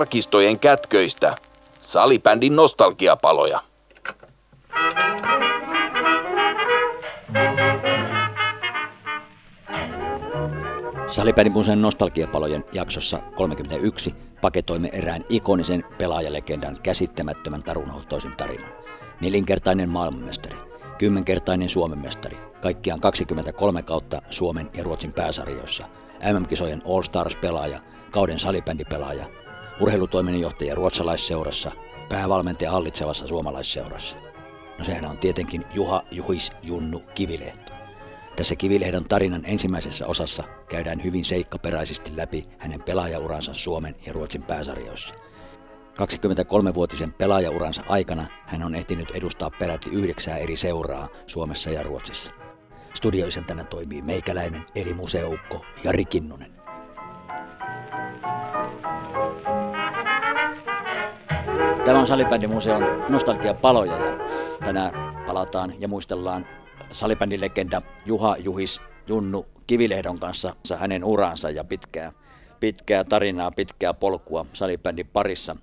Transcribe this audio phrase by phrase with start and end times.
[0.00, 1.36] arkistojen kätköistä.
[1.80, 3.62] Salibändin nostalgiapaloja.
[11.06, 18.72] Salibändin museon nostalgiapalojen jaksossa 31 paketoimme erään ikonisen pelaajalegendan käsittämättömän tarunohtoisen tarinan.
[19.20, 20.56] Nelinkertainen maailmanmestari,
[20.98, 25.86] kymmenkertainen Suomen mestari, kaikkiaan 23 kautta Suomen ja Ruotsin pääsarjoissa,
[26.32, 29.39] MM-kisojen All Stars-pelaaja, kauden salibändipelaaja,
[29.80, 31.72] urheilutoiminnanjohtaja ruotsalaisseurassa,
[32.08, 34.16] päävalmentaja hallitsevassa suomalaisseurassa.
[34.78, 37.72] No sehän on tietenkin Juha Juhis Junnu Kivilehto.
[38.36, 45.14] Tässä Kivilehdon tarinan ensimmäisessä osassa käydään hyvin seikkaperäisesti läpi hänen pelaajauransa Suomen ja Ruotsin pääsarjoissa.
[45.94, 52.30] 23-vuotisen pelaajauransa aikana hän on ehtinyt edustaa peräti yhdeksää eri seuraa Suomessa ja Ruotsissa.
[52.94, 56.59] Studioisäntänä toimii meikäläinen eli museoukko Jari Kinnunen.
[61.84, 64.14] Tämä on Salibändimuseon nostalgiapaloja ja
[64.64, 64.92] tänään
[65.26, 66.46] palataan ja muistellaan
[66.90, 72.12] salibändilegenda Juha Juhis Junnu Kivilehdon kanssa hänen uransa ja pitkää,
[72.60, 75.56] pitkää tarinaa, pitkää polkua salibändin parissa.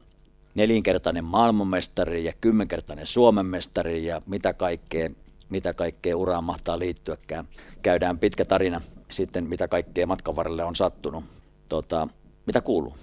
[0.56, 5.10] Nelinkertainen maailmanmestari ja kymmenkertainen Suomen mestari ja mitä kaikkea,
[5.50, 7.48] mitä kaikkea uraan mahtaa liittyäkään.
[7.82, 11.24] Käydään pitkä tarina sitten, mitä kaikkea matkan varrelle on sattunut.
[11.70, 12.08] Tota,
[12.46, 12.94] mitä kuuluu?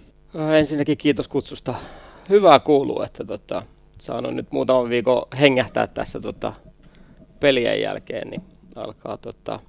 [0.58, 1.74] Ensinnäkin kiitos kutsusta.
[2.28, 3.62] Hyvää kuuluu, että tota,
[4.00, 6.53] saanut nyt muutaman viikon hengähtää tässä tota,
[7.41, 8.42] pelien jälkeen, niin
[8.77, 9.61] alkaa tota,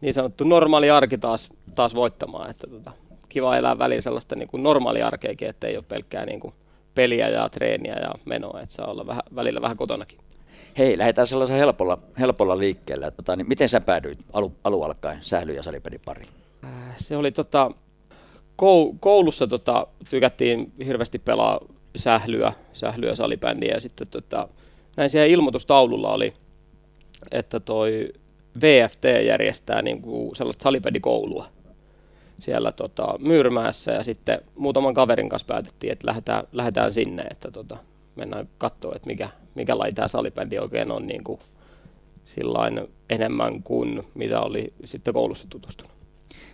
[0.00, 2.50] niin sanottu normaali arki taas, taas voittamaan.
[2.50, 2.92] Että tota,
[3.28, 6.54] kiva elää väliin sellaista niin kuin normaali arkeakin, että ei ole pelkkää niin kuin
[6.94, 10.18] peliä ja treeniä ja menoa, että saa olla vähän, välillä vähän kotonakin.
[10.78, 13.10] Hei, lähdetään sellaisen helpolla, helpolla liikkeelle.
[13.10, 16.28] Tota, niin miten sä päädyit alu, alu alkaen sähly- ja salipedin pariin?
[16.64, 17.70] Äh, se oli tota,
[19.00, 21.60] koulussa tota, tykättiin hirveästi pelaa
[21.96, 24.48] sählyä, sählyä salibändiä ja sitten tota,
[24.96, 26.34] näin siellä ilmoitustaululla oli
[27.30, 28.12] että toi
[28.60, 31.46] VFT järjestää niin kuin sellaista salipedikoulua
[32.38, 37.76] siellä tota, Myyrmäessä ja sitten muutaman kaverin kanssa päätettiin, että lähdetään, lähdetään sinne, että tota,
[38.16, 41.40] mennään katsoa, että mikä, mikä laji tämä salibändi oikein on niin kuin
[42.24, 45.99] sillain enemmän kuin mitä oli sitten koulussa tutustunut.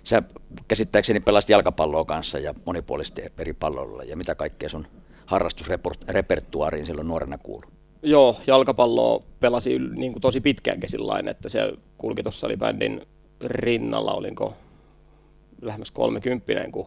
[0.06, 0.22] Sä
[0.68, 4.86] käsittääkseni pelasit jalkapalloa kanssa ja monipuolisesti eri palloilla ja mitä kaikkea sun
[5.26, 7.70] harrastusrepertuaariin silloin nuorena kuului?
[8.02, 13.06] Joo, jalkapalloa pelasi niin kuin tosi pitkäänkin sillain, että se kulki tuossa oli bändin
[13.40, 14.54] rinnalla, olinko
[15.62, 16.86] lähemmäs 30, kun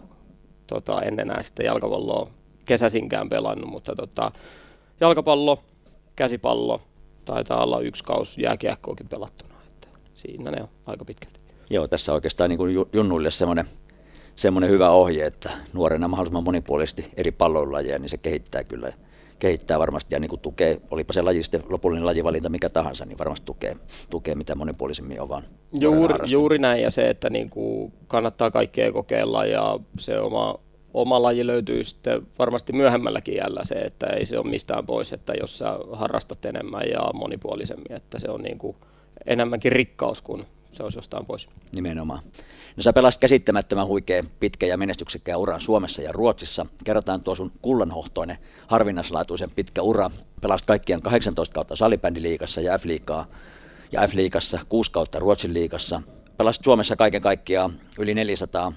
[0.68, 2.30] tota, en enää sitten jalkapalloa
[2.66, 4.32] kesäsinkään pelannut, mutta tota,
[5.00, 5.64] jalkapallo,
[6.16, 6.82] käsipallo,
[7.26, 11.39] taitaa olla yksi kausi jääkiekkoakin pelattuna, että siinä ne on aika pitkälti.
[11.70, 13.66] Joo, tässä oikeastaan niin kuin junnuille semmoinen
[14.36, 18.90] semmoinen hyvä ohje, että nuorena mahdollisimman monipuolisesti eri palloilajeja, niin se kehittää kyllä
[19.40, 23.18] kehittää varmasti ja niin kuin tukee, olipa se laji sitten lopullinen lajivalinta mikä tahansa, niin
[23.18, 23.76] varmasti tukee,
[24.10, 25.42] tukee mitä monipuolisemmin on vaan.
[25.80, 30.56] Juuri, juuri näin ja se, että niin kuin kannattaa kaikkea kokeilla ja se oma,
[30.94, 35.34] oma laji löytyy sitten varmasti myöhemmälläkin jällä se, että ei se ole mistään pois, että
[35.40, 38.76] jos sä harrastat enemmän ja monipuolisemmin, että se on niin kuin
[39.26, 41.50] enemmänkin rikkaus kuin se olisi jostain pois.
[41.72, 42.24] Nimenomaan.
[42.78, 46.66] No sä pelasit käsittämättömän huikea pitkä ja menestyksekkään uran Suomessa ja Ruotsissa.
[46.84, 48.38] Kerrotaan tuo sun kullanhohtoinen,
[48.68, 50.12] harvinaislaatuisen pitkä ura.
[50.42, 53.28] Pelasit kaikkiaan 18 kautta salibändiliigassa ja F-liigaa
[53.92, 56.02] ja F-liigassa 6 kautta Ruotsin liigassa.
[56.38, 58.74] Pelasit Suomessa kaiken kaikkiaan yli 400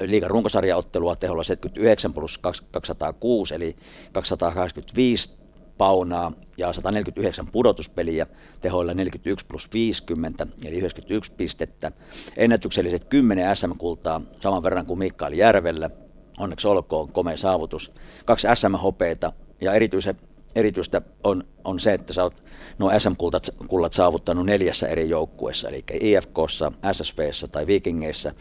[0.00, 3.76] liigan runkosarjaottelua teholla 79 plus 206 eli
[4.12, 5.39] 285
[5.80, 8.26] paunaa ja 149 pudotuspeliä
[8.60, 11.92] tehoilla 41 plus 50 eli 91 pistettä.
[12.36, 15.90] Ennätykselliset 10 SM-kultaa saman verran kuin Mikael Järvellä.
[16.38, 17.94] Onneksi olkoon komea saavutus.
[18.24, 20.16] Kaksi SM-hopeita ja erityisen
[20.54, 22.42] erityistä on, on se, että sä oot
[22.78, 28.32] nuo SM-kullat saavuttanut neljässä eri joukkueessa, eli IFKssa, SSVssä tai Vikingeissa,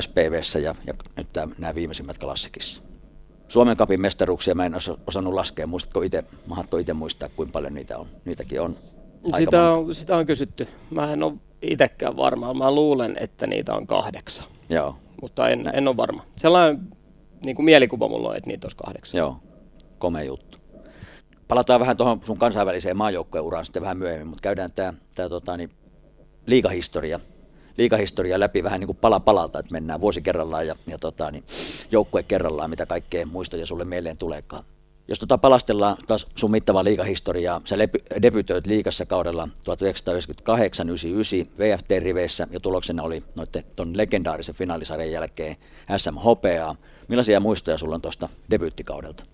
[0.00, 1.28] SPVssä ja, ja nyt
[1.58, 2.89] nämä viimeisimmät klassikissa.
[3.50, 4.74] Suomen kapin mestaruuksia mä en
[5.06, 5.66] osannut laskea.
[5.66, 8.06] Muistatko itse, mahatko itse muistaa, kuinka paljon niitä on?
[8.24, 8.76] Niitäkin on
[9.38, 10.68] sitä on, sitä on kysytty.
[10.90, 11.32] Mä en ole
[11.62, 12.54] itsekään varma.
[12.54, 14.46] Mä luulen, että niitä on kahdeksan.
[14.68, 14.96] Joo.
[15.22, 16.24] Mutta en, en ole varma.
[16.36, 16.88] Sellainen
[17.44, 19.18] niin kuin mielikuva mulla on, että niitä olisi kahdeksan.
[19.18, 19.36] Joo,
[19.98, 20.58] komea juttu.
[21.48, 25.70] Palataan vähän tuohon sun kansainväliseen maajoukkueen uraan sitten vähän myöhemmin, mutta käydään tämä, tota, niin,
[26.46, 27.20] liigahistoria
[27.76, 31.44] liikahistoria läpi vähän niin kuin pala palalta, että mennään vuosi kerrallaan ja, ja tota, niin,
[31.90, 34.64] joukkue kerrallaan, mitä kaikkea muistoja sulle mieleen tuleekaan.
[35.10, 37.76] Jos tota palastellaan taas sun mittavaa liikahistoriaa, sä
[38.22, 39.52] debytoit liikassa kaudella 1998-99
[41.58, 45.56] VFT-riveissä ja tuloksena oli noiden ton legendaarisen finaalisarjan jälkeen
[45.96, 46.76] SM Hopeaa.
[47.08, 49.24] Millaisia muistoja sulla on tuosta debyyttikaudelta?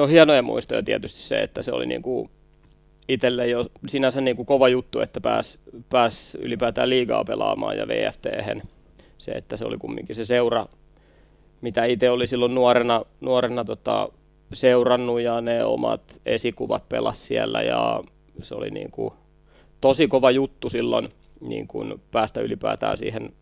[0.00, 2.30] Ole hienoja muistoja tietysti se, että se oli niin kuin
[3.12, 5.58] itselle jo sinänsä niin kuin kova juttu, että pääsi
[5.88, 8.26] pääs ylipäätään liigaa pelaamaan ja vft
[9.18, 10.66] Se, että se oli kumminkin se seura,
[11.60, 14.08] mitä itse oli silloin nuorena, nuorena tota,
[14.52, 18.02] seurannut ja ne omat esikuvat pelas siellä ja
[18.42, 19.14] se oli niin kuin
[19.80, 21.08] tosi kova juttu silloin
[21.40, 23.32] niin kuin päästä ylipäätään siihen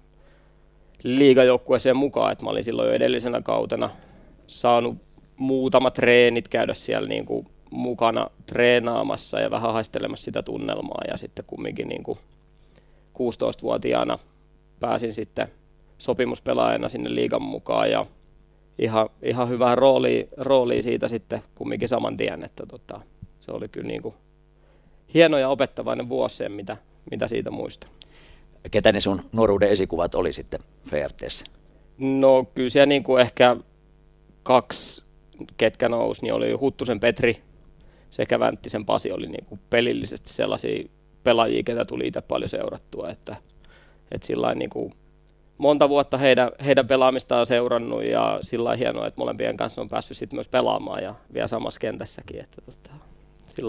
[1.03, 3.91] liigajoukkueeseen mukaan, että mä olin silloin jo edellisenä kautena
[4.47, 4.97] saanut
[5.37, 11.45] muutamat treenit käydä siellä niin kuin mukana treenaamassa ja vähän haistelemassa sitä tunnelmaa ja sitten
[11.49, 12.19] kumminkin niin kuin
[13.19, 14.19] 16-vuotiaana
[14.81, 15.49] pääsin sitten
[15.99, 18.07] sopimuspelaajana sinne liigan mukaan ja
[18.79, 23.01] ihan, ihan hyvää roolia, roolia siitä sitten kumminkin saman tien, että tota,
[23.41, 24.15] se oli kyllä niin kuin
[25.15, 26.77] hieno ja opettavainen vuosi mitä,
[27.11, 27.91] mitä siitä muistan.
[28.71, 30.61] Ketä ne sun nuoruuden esikuvat oli sitten
[30.93, 31.45] VFTssä?
[31.99, 33.57] No kyllä siellä niin kuin ehkä
[34.43, 35.05] kaksi,
[35.57, 37.43] ketkä nousi, niin oli Huttusen Petri
[38.11, 40.89] sekä Vänttisen Pasi oli niin kuin pelillisesti sellaisia
[41.25, 43.37] pelaajia, ketä tuli itse paljon seurattua, että,
[44.13, 44.95] että sillä niin kuin
[45.59, 50.37] monta vuotta heidän, heidän pelaamistaan seurannut ja sillä hienoa, että molempien kanssa on päässyt sitten
[50.37, 52.41] myös pelaamaan ja vielä samassa kentässäkin.
[52.41, 52.91] Että tota,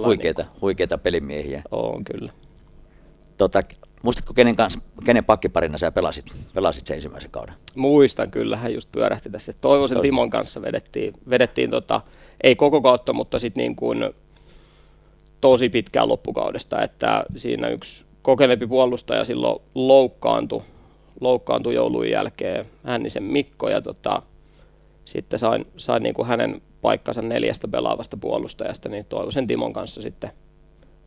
[0.06, 1.62] huikeita, niin kuin, huikeita pelimiehiä.
[1.72, 2.32] On kyllä.
[3.38, 3.62] Tota,
[4.04, 7.56] muistatko kenen, kanssa, kenen pakkiparina sä pelasit, pelasit sen ensimmäisen kauden?
[7.76, 9.54] Muistan kyllä, hän just pyörähti tässä.
[9.54, 12.02] Toivoisen Toivoisen Timon kanssa vedettiin, vedettiin tota,
[12.44, 14.14] ei koko kautta, mutta sitten niin kuin
[15.42, 20.62] tosi pitkään loppukaudesta, että siinä yksi kokeneempi puolustaja silloin loukkaantui
[21.22, 24.22] loukkaantui joulun jälkeen Hännisen Mikko ja tota,
[25.06, 30.32] sitten sain, sain niin kuin hänen paikkansa neljästä pelaavasta puolustajasta, niin Toivosen Timon kanssa sitten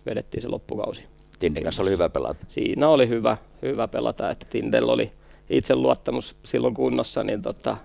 [0.06, 1.04] vedettiin se loppukausi.
[1.38, 2.44] Tindin kanssa oli hyvä pelata.
[2.48, 5.12] Siinä oli hyvä, hyvä pelata, että Tindel oli
[5.50, 7.76] itseluottamus silloin kunnossa, niin tota,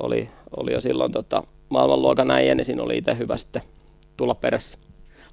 [0.00, 3.62] oli, oli jo silloin tota, maailmanluokan äijä, niin siinä oli itse hyvä sitten
[4.16, 4.78] tulla perässä.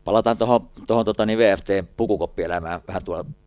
[0.08, 0.70] Palataan tuohon
[1.06, 3.02] tota, niin VFT-pukukoppielämään vähän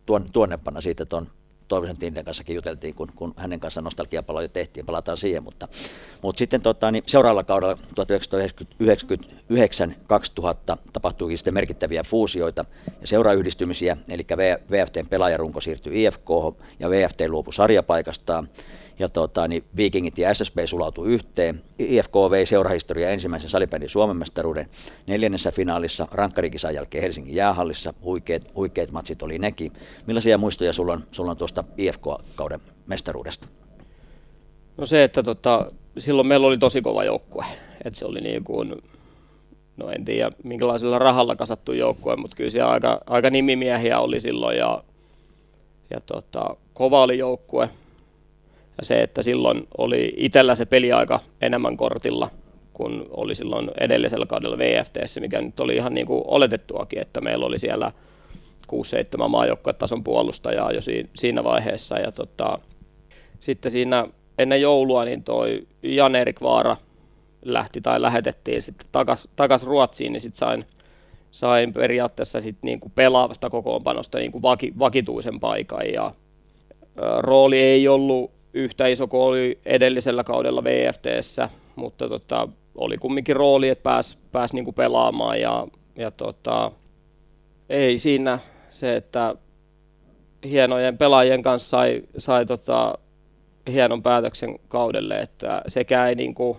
[0.07, 1.27] tuon, tuonnepana siitä tuon
[1.69, 5.69] Toivosen Tinden kanssakin juteltiin, kun, kun hänen kanssaan nostalgiapaloja tehtiin, palataan siihen, mutta,
[6.23, 7.79] mutta sitten tota, niin seuraavalla kaudella 1999-2000
[10.93, 12.65] tapahtuikin sitten merkittäviä fuusioita
[13.01, 14.27] ja seurayhdistymisiä, eli
[14.71, 16.29] VFTn pelaajarunko siirtyi IFK
[16.79, 18.49] ja VFT luopui sarjapaikastaan
[19.00, 21.62] ja tota, niin Vikingit ja SSB sulautui yhteen.
[21.79, 24.69] IFK vei seurahistoria ensimmäisen salibändin Suomen mestaruuden
[25.06, 27.94] neljännessä finaalissa, rankkarikisan jälkeen Helsingin jäähallissa.
[28.05, 29.70] Huikeat, huikeat matsit oli nekin.
[30.06, 33.49] Millaisia muistoja sulla on, sulla on tuosta IFK-kauden mestaruudesta?
[34.76, 35.67] No se, että tota,
[35.99, 37.44] silloin meillä oli tosi kova joukkue.
[37.85, 38.75] Et se oli niin kuin,
[39.76, 44.58] no en tiedä minkälaisella rahalla kasattu joukkue, mutta kyllä siellä aika, aika nimimiehiä oli silloin
[44.58, 44.85] ja,
[45.91, 47.70] ja tota, kova oli joukkue.
[48.81, 52.31] Ja se, että silloin oli itsellä se peliaika enemmän kortilla
[52.73, 57.47] kuin oli silloin edellisellä kaudella VFTssä, mikä nyt oli ihan niin kuin oletettuakin, että meillä
[57.47, 57.93] oli siellä
[58.73, 60.81] 6-7 maajoukkuetason puolustajaa jo
[61.15, 61.99] siinä vaiheessa.
[61.99, 62.59] Ja tota,
[63.41, 64.06] sitten siinä
[64.38, 66.76] ennen joulua niin toi Jan-Erik Vaara
[67.44, 70.67] lähti tai lähetettiin sitten takas, takas Ruotsiin, niin sitten sain,
[71.31, 76.14] sain periaatteessa sit niinku pelaavasta kokoonpanosta niinku vaki, vakituisen paikan ja
[77.19, 83.69] rooli ei ollut yhtä iso kuin oli edellisellä kaudella VFTssä, mutta tota, oli kumminkin rooli,
[83.69, 85.66] että pääsi pääs niinku pelaamaan ja,
[85.97, 86.73] ja tota,
[87.69, 88.38] ei siinä
[88.71, 89.35] se, että
[90.45, 92.99] hienojen pelaajien kanssa sai, sai tota,
[93.71, 96.57] hienon päätöksen kaudelle, että sekä ei niinku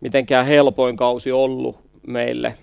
[0.00, 2.54] mitenkään helpoin kausi ollut meille,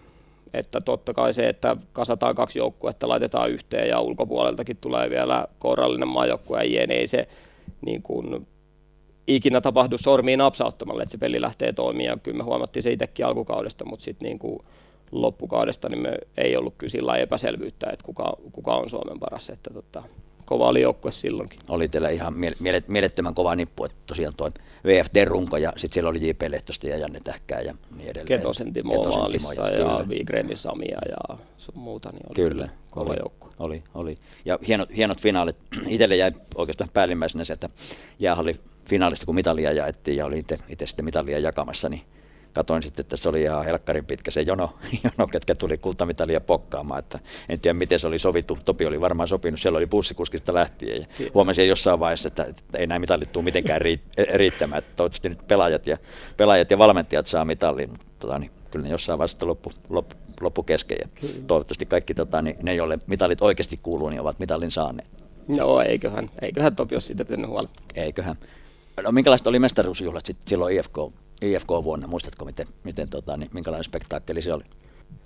[0.53, 6.07] että totta kai se, että kasataan kaksi joukkuetta, laitetaan yhteen ja ulkopuoleltakin tulee vielä kourallinen
[6.07, 7.27] maajoukkue ja ei se
[7.85, 8.47] niin kuin
[9.27, 12.19] ikinä tapahdu sormiin napsauttamalla, että se peli lähtee toimimaan.
[12.19, 14.59] Kyllä me huomattiin se itsekin alkukaudesta, mutta sitten niin kuin
[15.11, 19.49] loppukaudesta niin me ei ollut kyllä sillä epäselvyyttä, että kuka, kuka on Suomen paras.
[19.49, 20.03] Että tota,
[20.53, 21.59] kova oli joukkue silloinkin.
[21.69, 22.33] Oli teillä ihan
[22.87, 24.49] mielettömän kova nippu, että tosiaan tuo
[24.85, 26.41] VFD-runko ja sitten siellä oli J.P.
[26.47, 28.27] Lehtosta ja Janne Tähkää ja niin edelleen.
[28.27, 32.69] Ketosen Timo Ketosen maalissa ja, ja Vigrenin Samia ja sun muuta, niin oli kyllä, kyllä
[32.89, 33.51] kova oli, joukkue.
[33.59, 34.17] Oli, oli.
[34.45, 35.55] Ja hienot, hienot finaalit.
[35.87, 37.69] Itselle jäi oikeastaan päällimmäisenä se, että
[38.19, 38.55] jäähalli
[38.89, 42.01] finaalista kun mitalia jaettiin ja oli itse sitten mitalia jakamassa, niin
[42.53, 46.99] katoin sitten, että se oli ihan helkkarin pitkä se jono, jono ketkä tuli kultamitalia pokkaamaan.
[46.99, 47.19] Että
[47.49, 48.57] en tiedä, miten se oli sovittu.
[48.65, 51.01] Topi oli varmaan sopinut, siellä oli bussikuskista lähtien.
[51.01, 53.81] Ja huomasin jossain vaiheessa, että, että ei näin mitalit tule mitenkään
[54.33, 54.79] riittämään.
[54.79, 55.97] Että toivottavasti nyt pelaajat ja,
[56.37, 57.89] pelaajat ja valmentajat saa mitallin.
[57.89, 60.97] Mutta tota, niin, kyllä ne jossain vaiheessa loppu, loppu, loppu kesken.
[61.01, 65.09] Ja toivottavasti kaikki tota, niin, ne, joille mitalit oikeasti kuuluu, niin ovat mitallin saaneet.
[65.47, 67.71] No eiköhän, eiköhän Topi ole siitä pitänyt huolta.
[67.95, 68.35] Eiköhän.
[69.03, 70.97] No minkälaiset oli mestaruusjuhlat sitten silloin IFK,
[71.43, 72.07] IFK-vuonna?
[72.07, 74.63] Muistatko, miten, miten tota, niin, minkälainen spektaakkeli se oli?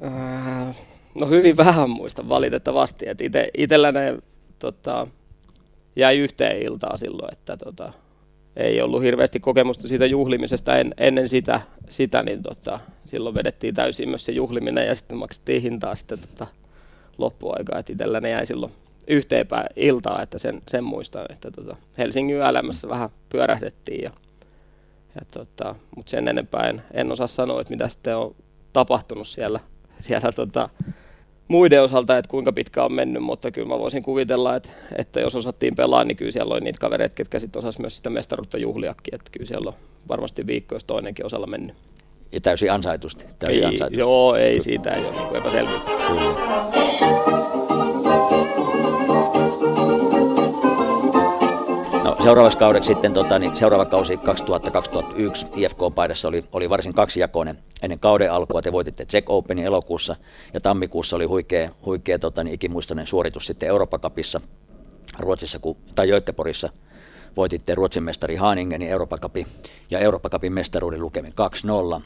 [0.05, 0.75] Äh,
[1.19, 3.09] no hyvin vähän muista valitettavasti.
[3.09, 4.17] Et ite, itellä ne
[4.59, 5.07] tota,
[5.95, 7.93] jäi yhteen iltaan silloin, että tota,
[8.55, 14.09] ei ollut hirveästi kokemusta siitä juhlimisesta en, ennen sitä, sitä niin tota, silloin vedettiin täysin
[14.09, 16.47] myös se juhliminen ja sitten maksettiin hintaa sitten tota,
[17.17, 18.71] loppuaikaa, että itsellä ne jäi silloin
[19.07, 24.11] yhteen iltaa, että sen, sen muistan, että tota, Helsingin elämässä vähän pyörähdettiin ja
[25.31, 28.35] tota, mutta sen enempää en, en osaa sanoa, että mitä sitten on
[28.73, 29.59] tapahtunut siellä,
[29.99, 30.69] siellä tota,
[31.47, 35.35] muiden osalta, että kuinka pitkä on mennyt, mutta kyllä mä voisin kuvitella, että, että jos
[35.35, 39.15] osattiin pelaa, niin kyllä siellä oli niitä kavereita, ketkä sitten osasivat myös sitä mestaruutta juhliakin,
[39.15, 39.75] että kyllä siellä on
[40.07, 41.75] varmasti viikko, jos toinenkin osalla mennyt.
[42.31, 43.25] Ja täysin ansaitusti.
[43.39, 43.99] Täysin ei, ansaitusti.
[43.99, 45.91] Joo, ei siitä ei ole niin epäselvyyttä.
[45.91, 47.16] Kyllä.
[52.27, 54.19] Seuraavaksi kaudeksi sitten, tota, niin seuraava kausi 2000-2001
[55.55, 57.59] IFK-paidassa oli, oli varsin kaksijakoinen.
[57.81, 60.15] Ennen kauden alkua te voititte Czech Openin elokuussa
[60.53, 64.41] ja tammikuussa oli huikea, huikea tota, niin ikimuistoinen suoritus sitten Eurooppa Cupissa
[65.19, 66.69] Ruotsissa kun, tai Göteborgissa
[67.37, 69.17] voititte Ruotsin mestari Haningenin Eurooppa
[69.89, 71.33] ja Eurooppa Cupin mestaruuden lukemin
[71.97, 72.01] 2-0.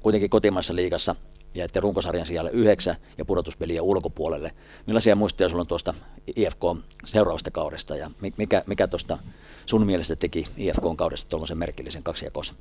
[0.00, 1.14] Kuitenkin kotimaassa liigassa
[1.54, 4.52] jäitte runkosarjan siellä yhdeksän ja pudotuspeliä ulkopuolelle.
[4.86, 5.94] Millaisia muistoja sulla on tuosta
[6.36, 6.60] IFK
[7.04, 9.18] seuraavasta kaudesta ja mikä, mikä tuosta
[9.66, 12.54] sun mielestä teki IFK kaudesta tuollaisen merkillisen kaksijakossa?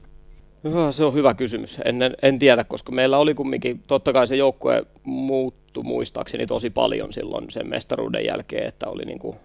[0.63, 1.79] No, se on hyvä kysymys.
[1.85, 7.13] En, en tiedä, koska meillä oli kumminkin, totta kai se joukkue muuttui muistaakseni tosi paljon
[7.13, 9.37] silloin sen mestaruuden jälkeen, että oli niin kuin,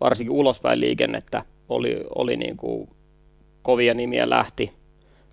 [0.00, 2.88] varsinkin ulospäin liikennettä, oli, oli niin kuin,
[3.62, 4.72] kovia nimiä lähti,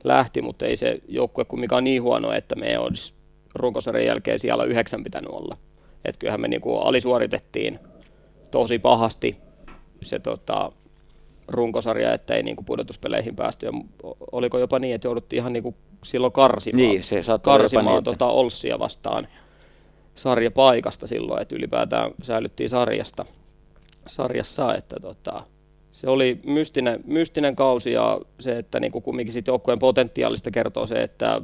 [0.03, 3.13] lähti, mutta ei se joukkue kumminkaan niin huono, että me olisi
[3.55, 5.57] runkosarjan jälkeen siellä yhdeksän pitänyt olla.
[6.05, 7.79] Että kyllähän me niin kuin alisuoritettiin
[8.51, 9.38] tosi pahasti
[10.01, 10.72] se tota,
[11.48, 13.65] runkosarja, että ei niin kuin pudotuspeleihin päästy.
[13.65, 13.72] Ja
[14.31, 18.12] oliko jopa niin, että jouduttiin ihan niin kuin silloin karsimaan, niin, se karsimaan niin, että...
[18.12, 19.27] tota Olssia vastaan
[20.15, 23.25] sarjapaikasta silloin, että ylipäätään säilyttiin sarjasta,
[24.07, 25.43] sarjassa, että tota,
[25.93, 30.88] se oli mystinen, mystinen kausi ja se, että niin kuin kumminkin sit joukkueen potentiaalista kertoo
[30.88, 31.41] se, että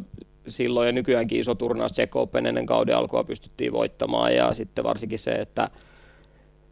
[0.47, 5.19] silloin ja nykyäänkin iso turnaus Czech Open ennen kauden alkua pystyttiin voittamaan ja sitten varsinkin
[5.19, 5.69] se, että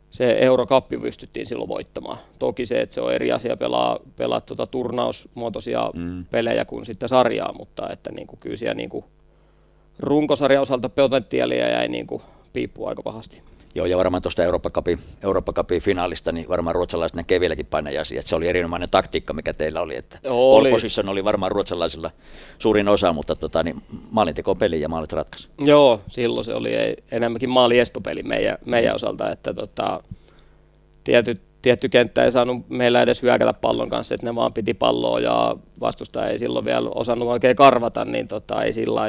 [0.10, 2.17] se Eurokappi pystyttiin silloin voittamaan.
[2.39, 6.25] Toki se, että se on eri asia pelaa, pelaa tuota turnausmuotoisia mm.
[6.25, 9.05] pelejä kuin sitten sarjaa, mutta että niin kuin, kyllä siellä niin kuin,
[10.00, 12.22] runkosarjan osalta potentiaalia jäi niin kuin,
[12.53, 13.41] piippua aika pahasti.
[13.77, 18.19] Joo, ja varmaan tuosta Eurooppa Cupin, Eurooppa Cupin finaalista, niin varmaan ruotsalaiset näkee vieläkin painajaisia,
[18.19, 20.72] että se oli erinomainen taktiikka, mikä teillä oli, että oli.
[20.72, 22.12] position oli varmaan ruotsalaisilla
[22.60, 25.50] suurin osa, mutta tota, niin maalinteko peli ja maalit ratkaisi.
[25.60, 26.72] Joo, silloin se oli
[27.12, 30.03] enemmänkin maaliestopeli meidän, meidän osalta, että tota,
[31.03, 35.19] tietyt tietty kenttä ei saanut meillä edes hyökätä pallon kanssa, että ne vaan piti palloa
[35.19, 39.01] ja vastustaja ei silloin vielä osannut oikein karvata, niin tota, ei sillä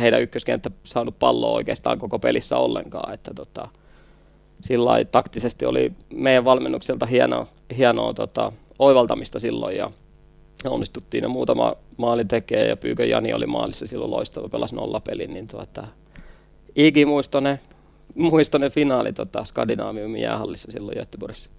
[0.00, 3.14] heidän ykköskenttä saanut palloa oikeastaan koko pelissä ollenkaan.
[3.14, 3.68] Että tota,
[4.60, 9.90] sillä taktisesti oli meidän valmennukselta hienoa, hienoa tota, oivaltamista silloin ja
[10.64, 15.48] onnistuttiin ja muutama maali tekee ja Pyykö Jani oli maalissa silloin loistava, pelasi nollapelin, niin
[15.48, 15.86] tuota,
[16.76, 17.60] ikimuistoinen
[18.14, 21.50] muistoinen finaali tota, Skandinaaviumin jäähallissa silloin Göteborgissa.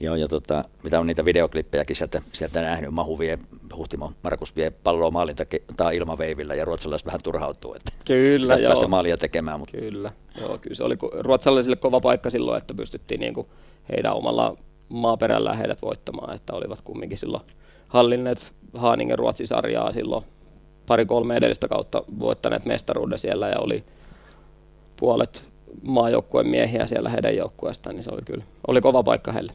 [0.00, 3.38] Joo, ja tota, mitä on niitä videoklippejäkin sieltä, sieltä nähnyt, Mahu vie,
[3.76, 5.36] Huhtimo Markus vie palloa maalin
[5.76, 8.68] tai ilmaveivillä ja ruotsalaiset vähän turhautuu, että kyllä, joo.
[8.68, 9.60] päästä maalia tekemään.
[9.60, 9.78] Mutta...
[9.78, 13.46] Kyllä, joo, kyllä se oli ruotsalaisille kova paikka silloin, että pystyttiin niin kuin
[13.92, 14.56] heidän omalla
[14.88, 17.42] maaperällään heidät voittamaan, että olivat kumminkin silloin
[17.88, 20.24] hallinneet Haaningen Ruotsin sarjaa silloin
[20.86, 23.84] pari-kolme edellistä kautta voittaneet mestaruuden siellä ja oli
[24.96, 25.44] puolet
[25.82, 29.52] maajoukkueen miehiä siellä heidän joukkueestaan, niin se oli kyllä oli kova paikka heille.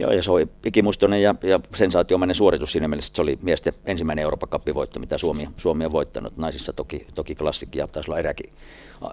[0.00, 3.72] Joo, ja se oli ikimuistoinen ja, ja sensaatiomainen suoritus siinä mielessä, että se oli miesten
[3.86, 6.36] ensimmäinen Euroopan voitto, mitä Suomi, Suomi on voittanut.
[6.36, 8.50] Naisissa toki, toki klassikki ja taisi olla eräkin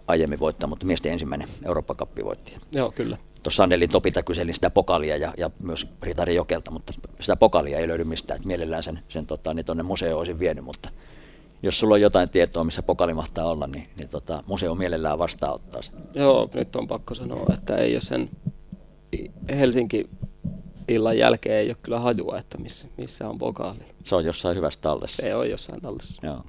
[0.07, 2.53] aiemmin voittaa, mutta miesten ensimmäinen Euroopan voitti.
[2.71, 3.17] Joo, kyllä.
[3.43, 7.87] Tuossa Annelin Topilta kyselin sitä pokalia ja, ja myös Ritari Jokelta, mutta sitä pokalia ei
[7.87, 10.89] löydy mistään, että mielellään sen, sen tota, niin tuonne museoon olisin vienyt, mutta
[11.63, 15.81] jos sulla on jotain tietoa, missä pokali mahtaa olla, niin, niin tota, museo mielellään vastaanottaa
[15.81, 15.93] sen.
[16.13, 18.29] Joo, nyt on pakko sanoa, että ei ole sen
[19.49, 20.09] Helsinki
[20.87, 23.79] illan jälkeen ei ole kyllä hajua, että missä, missä on pokaali.
[24.05, 25.21] Se on jossain hyvässä tallessa.
[25.21, 26.27] Se on jossain tallessa.
[26.27, 26.43] Joo.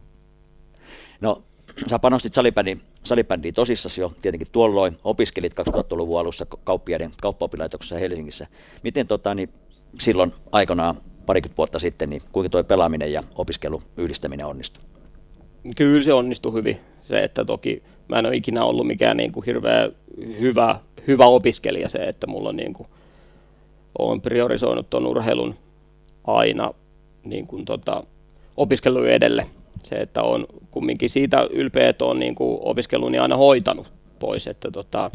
[1.21, 1.42] No,
[1.90, 8.47] sä panostit salibändiin, salibändiin tosissasi jo tietenkin tuolloin, opiskelit 2000-luvun alussa kauppiaiden kauppaopilaitoksessa Helsingissä.
[8.83, 9.49] Miten tota, niin
[10.00, 14.83] silloin aikanaan parikymmentä vuotta sitten, niin kuinka tuo pelaaminen ja opiskelu yhdistäminen onnistui?
[15.76, 16.80] Kyllä se onnistui hyvin.
[17.02, 19.92] Se, että toki mä en ole ikinä ollut mikään niin kuin hirveän
[20.40, 22.88] hyvä, hyvä opiskelija se, että mulla on niin kuin,
[23.99, 25.54] olen priorisoinut tuon urheilun
[26.26, 26.75] aina
[27.25, 28.02] niin kuin tota,
[28.57, 29.47] opiskelu edelle.
[29.85, 34.71] Se, että on kumminkin siitä ylpeä, että on niin kuin opiskeluni aina hoitanut pois, että
[34.71, 35.11] tota,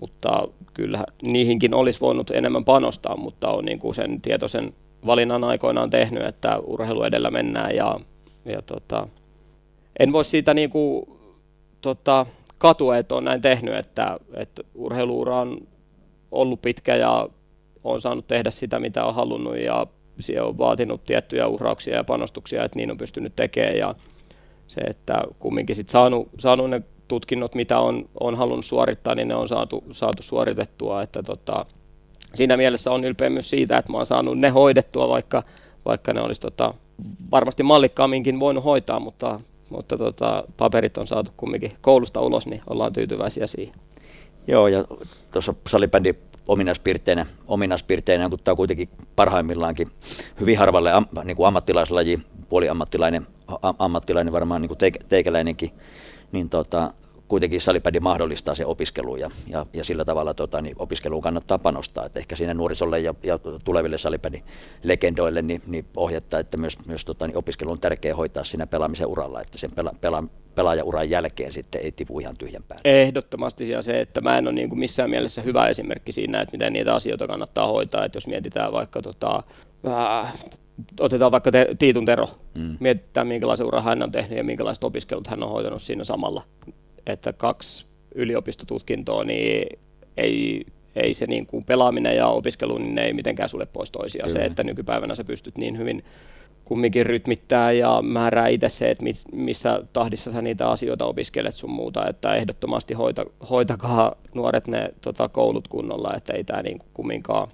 [0.00, 4.74] mutta kyllä niihinkin olisi voinut enemmän panostaa, mutta on niin kuin sen tietoisen
[5.06, 8.00] valinnan aikoinaan tehnyt, että urheilu edellä mennään ja,
[8.44, 9.08] ja tota,
[9.98, 11.06] en voi siitä niin kuin,
[11.80, 12.26] tota,
[12.58, 15.58] katua, että on näin tehnyt, että, että urheiluura on
[16.32, 17.28] ollut pitkä ja
[17.86, 19.86] on saanut tehdä sitä, mitä on halunnut ja
[20.18, 23.94] se on vaatinut tiettyjä uhrauksia ja panostuksia, että niin on pystynyt tekemään ja
[24.66, 29.34] se, että kumminkin sit saanut, saanut ne tutkinnot, mitä on, on halunnut suorittaa, niin ne
[29.34, 31.66] on saatu, saatu suoritettua, että tota,
[32.34, 35.42] siinä mielessä on ylpeä myös siitä, että mä oon saanut ne hoidettua, vaikka,
[35.84, 36.74] vaikka ne olisi tota,
[37.30, 39.40] varmasti mallikkaamminkin voinut hoitaa, mutta,
[39.70, 43.74] mutta tota, paperit on saatu kumminkin koulusta ulos, niin ollaan tyytyväisiä siihen.
[44.46, 44.84] Joo, ja
[45.32, 46.14] tuossa salibändi
[46.48, 49.86] ominaispiirteinä, ominaispiirteinä kun tämä on kuitenkin parhaimmillaankin
[50.40, 53.26] hyvin harvalle am, niin kuin ammattilaislaji, puoliammattilainen,
[53.78, 55.70] ammattilainen varmaan niin kuin teikäläinenkin,
[56.32, 56.94] niin tota,
[57.28, 62.06] kuitenkin salibändi mahdollistaa se opiskelu ja, ja, ja sillä tavalla tota, niin opiskeluun kannattaa panostaa.
[62.06, 64.40] Et ehkä siinä nuorisolle ja, ja tuleville salibändin
[64.82, 69.06] legendoille niin, niin ohjetta, että myös, myös tota, niin opiskelu on tärkeä hoitaa siinä pelaamisen
[69.06, 73.02] uralla, että sen pela, pela, pelaajauran jälkeen sitten ei tipu ihan tyhjän päälle.
[73.02, 76.52] Ehdottomasti ja se, että mä en ole niin kuin missään mielessä hyvä esimerkki siinä, että
[76.52, 79.42] miten niitä asioita kannattaa hoitaa, että jos mietitään vaikka tota,
[79.88, 80.34] äh,
[81.00, 82.76] otetaan vaikka te, Tiitun Tero, mm.
[82.80, 86.42] mietitään minkälaisen uran hän on tehnyt ja minkälaiset opiskelut hän on hoitanut siinä samalla
[87.06, 89.78] että kaksi yliopistotutkintoa, niin
[90.16, 94.30] ei, ei se niin kuin pelaaminen ja opiskelu, niin ne ei mitenkään sulle pois toisiaan.
[94.30, 96.04] Se, että nykypäivänä sä pystyt niin hyvin
[96.64, 102.08] kumminkin rytmittää ja määrää itse se, että missä tahdissa sä niitä asioita opiskelet sun muuta,
[102.08, 107.48] että ehdottomasti hoita, hoitakaa nuoret ne tota, koulut kunnolla, että ei tämä niin kumminkaan,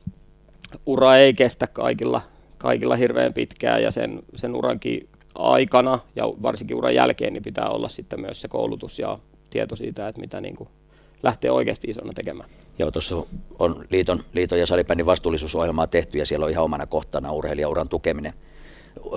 [0.86, 2.22] ura ei kestä kaikilla,
[2.58, 3.82] kaikilla hirveän pitkään.
[3.82, 8.48] Ja sen, sen urankin aikana ja varsinkin uran jälkeen niin pitää olla sitten myös se
[8.48, 9.18] koulutus ja
[9.52, 10.68] tieto siitä, että mitä niin kuin
[11.22, 12.50] lähtee oikeasti isona tekemään.
[12.78, 13.16] Joo, tuossa
[13.58, 18.32] on liiton, liiton ja salibändin vastuullisuusohjelmaa tehty ja siellä on ihan omana kohtana urheilijauran tukeminen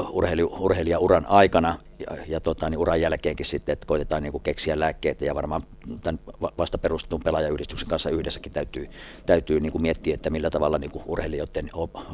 [0.10, 4.80] urheili, urheilijauran aikana ja, ja tota, niin uran jälkeenkin sitten, että koitetaan niin kuin keksiä
[4.80, 5.64] lääkkeitä ja varmaan
[6.04, 6.20] tämän
[6.58, 8.86] vasta perustetun pelaajayhdistyksen kanssa yhdessäkin täytyy,
[9.26, 11.70] täytyy niin kuin miettiä, että millä tavalla niin kuin urheilijoiden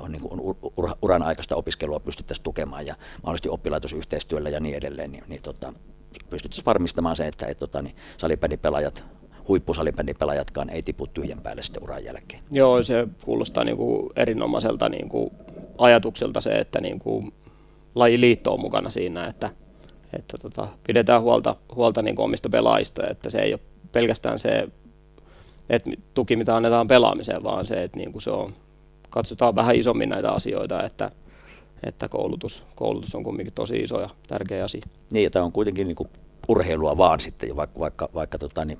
[0.07, 0.39] niin kuin
[0.77, 5.73] ur, uran aikaista opiskelua pystyttäisiin tukemaan ja mahdollisesti oppilaitosyhteistyöllä ja niin edelleen, niin, niin tota,
[6.29, 9.03] pystyttäisiin varmistamaan se, että et, tota, niin salibändipelaajat
[9.47, 12.41] huippusalibändipelaajatkaan ei tipu tyhjän päälle sitten uran jälkeen.
[12.51, 15.31] Joo, se kuulostaa niin kuin erinomaiselta niin kuin
[15.77, 17.33] ajatukselta se, että niin kuin
[17.95, 19.49] lajiliitto on mukana siinä, että,
[20.13, 24.67] että tota, pidetään huolta, huolta niin kuin omista pelaajista, että se ei ole pelkästään se
[25.71, 28.53] että tuki, mitä annetaan pelaamiseen, vaan se, että niin kuin se on,
[29.09, 31.11] katsotaan vähän isommin näitä asioita, että,
[31.83, 34.81] että koulutus, koulutus on kuitenkin tosi iso ja tärkeä asia.
[35.11, 36.09] Niin, ja tämä on kuitenkin niin kuin
[36.47, 38.79] urheilua vaan sitten, vaikka, vaikka, vaikka tota, niin,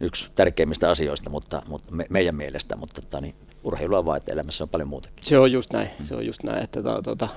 [0.00, 3.34] yksi tärkeimmistä asioista mutta, mutta me, meidän mielestä, mutta tota, niin,
[3.64, 5.24] urheilua vaan, että elämässä on paljon muutakin.
[5.24, 7.28] Se on just näin, se on just näin, että to, tota,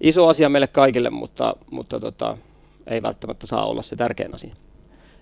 [0.00, 2.38] iso asia meille kaikille, mutta, mutta tota,
[2.86, 4.54] ei välttämättä saa olla se tärkein asia.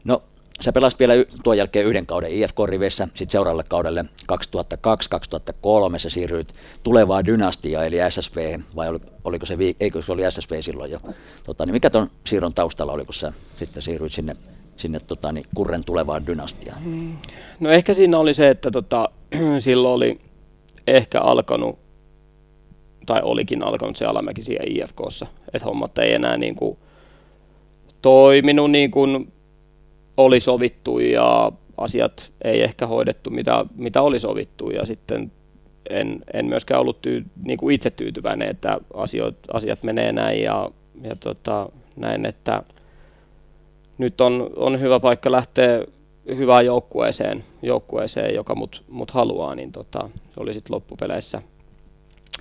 [0.05, 0.23] No
[0.61, 7.27] Sä pelasit vielä tuon jälkeen yhden kauden IFK-riveissä, sitten seuraavalle kaudelle 2002-2003 sä siirryit tulevaan
[7.27, 8.89] dynastiaan, eli SSV, vai
[9.25, 10.99] oliko se, eikö se oli SSV silloin jo?
[11.45, 14.37] Tota, niin mikä ton siirron taustalla oli, kun sä sitten siirryit sinne,
[14.77, 16.83] sinne tota, niin Kurren tulevaan dynastiaan?
[17.61, 19.09] No ehkä siinä oli se, että tota,
[19.59, 20.21] silloin oli
[20.87, 21.79] ehkä alkanut,
[23.07, 26.79] tai olikin alkanut se alamäki siellä IFKssa, että hommat ei enää niin kuin
[28.03, 29.33] toiminut niin kuin
[30.25, 35.33] oli sovittu ja asiat ei ehkä hoidettu, mitä, mitä oli sovittu ja sitten
[35.91, 40.71] en, en myöskään ollut tyy, niin kuin itse tyytyväinen, että asiat, asiat menee näin ja,
[41.03, 42.63] ja tota, näin, että
[43.99, 45.85] nyt on, on hyvä paikka lähteä
[46.37, 51.43] hyvään joukkueeseen, joukkueeseen joka mut, mut haluaa, niin tota, se oli sitten loppupeleissä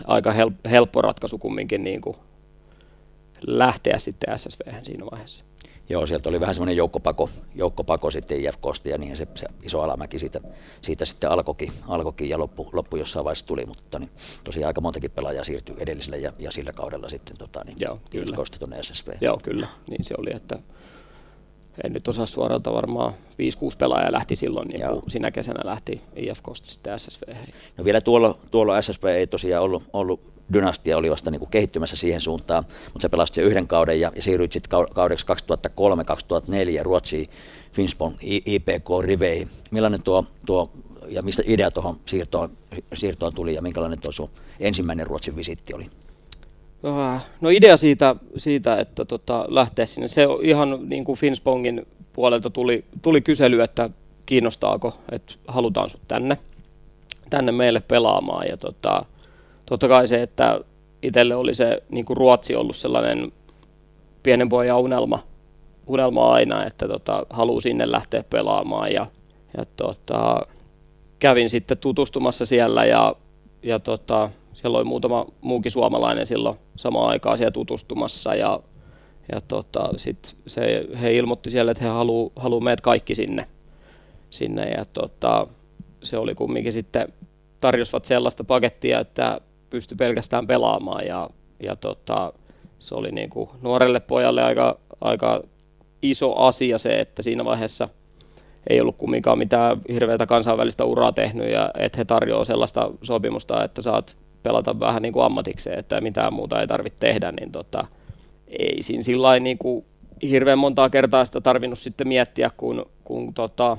[0.07, 2.15] aika help, helppo ratkaisu kumminkin niin kuin
[3.47, 5.48] lähteä sitten SSV siinä vaiheessa.
[5.89, 10.19] Joo, sieltä oli vähän semmoinen joukkopako, joukkopako sitten IFKsta ja niin se, se iso alamäki
[10.19, 10.41] siitä,
[10.81, 14.09] siitä sitten alkoikin, alkoikin ja loppu, loppu jossain vaiheessa tuli, mutta niin,
[14.43, 18.59] tosiaan aika montakin pelaajaa siirtyi edellisellä ja, ja sillä kaudella sitten tota, niin, Joo, IFKsta
[18.59, 19.07] tuonne SSV.
[19.21, 20.59] Joo, kyllä, niin se oli, että
[21.83, 23.15] en nyt osaa suoralta varmaan 5-6
[23.77, 27.21] pelaajaa lähti silloin, niin kuin sinä kesänä lähti IFKsta sitten SSV.
[27.77, 30.21] No vielä tuolla, tuolla SSV ei tosiaan ollut, ollut
[30.53, 34.11] dynastia oli vasta niin kuin kehittymässä siihen suuntaan, mutta sä pelasit sen yhden kauden ja,
[34.15, 35.25] ja siirryit sitten kaudeksi
[36.79, 37.27] 2003-2004 Ruotsiin
[37.71, 39.49] Finspon IPK-riveihin.
[39.71, 40.71] Millainen tuo, tuo
[41.07, 42.51] ja mistä idea tuohon siirtoon,
[42.93, 45.85] siirtoon tuli ja minkälainen tuo sun ensimmäinen Ruotsin visitti oli?
[47.41, 52.49] No idea siitä, siitä että tota, lähteä sinne, se on ihan niin kuin Finspongin puolelta
[52.49, 53.89] tuli, tuli kysely, että
[54.25, 56.37] kiinnostaako, että halutaan sut tänne,
[57.29, 58.47] tänne meille pelaamaan.
[58.47, 59.05] Ja tota,
[59.65, 60.59] totta kai se, että
[61.01, 63.31] itselle oli se niin kuin Ruotsi ollut sellainen
[64.23, 65.23] pienen pojan unelma,
[65.87, 68.91] unelma aina, että tota, haluaa sinne lähteä pelaamaan.
[68.91, 69.05] Ja,
[69.57, 70.41] ja tota,
[71.19, 73.15] kävin sitten tutustumassa siellä ja,
[73.63, 78.59] ja tota, siellä oli muutama muukin suomalainen silloin samaan aikaan siellä tutustumassa ja,
[79.31, 83.47] ja tota, sit se, he ilmoitti siellä, että he haluaa haluu meidät kaikki sinne,
[84.29, 85.47] sinne ja tota,
[86.03, 87.13] se oli kumminkin sitten
[87.59, 91.29] tarjosivat sellaista pakettia, että pystyi pelkästään pelaamaan ja,
[91.63, 92.33] ja tota,
[92.79, 95.43] se oli niin kuin nuorelle pojalle aika, aika
[96.01, 97.89] iso asia se, että siinä vaiheessa
[98.69, 103.81] ei ollut kumminkaan mitään hirveätä kansainvälistä uraa tehnyt ja että he tarjoavat sellaista sopimusta, että
[103.81, 107.87] saat pelata vähän niin kuin ammatikseen, että mitään muuta ei tarvitse tehdä, niin tota,
[108.47, 109.85] ei siinä sillä niin kuin
[110.21, 113.77] hirveän montaa kertaa sitä tarvinnut sitten miettiä, kun, kun tota,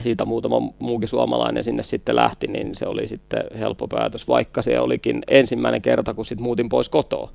[0.00, 4.80] siitä muutama muukin suomalainen sinne sitten lähti, niin se oli sitten helppo päätös, vaikka se
[4.80, 7.30] olikin ensimmäinen kerta, kun sitten muutin pois kotoa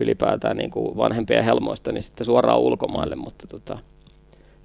[0.00, 3.78] ylipäätään niin kuin vanhempien helmoista, niin sitten suoraan ulkomaille, mutta tota,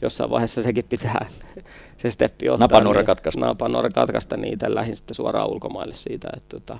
[0.01, 1.25] jossain vaiheessa sekin pitää
[1.97, 2.67] se steppi ottaa.
[2.67, 3.39] Napanuora niin, katkaista.
[3.39, 6.79] Napanuora katkaista, niin lähdin sitten suoraan ulkomaille siitä, että tota,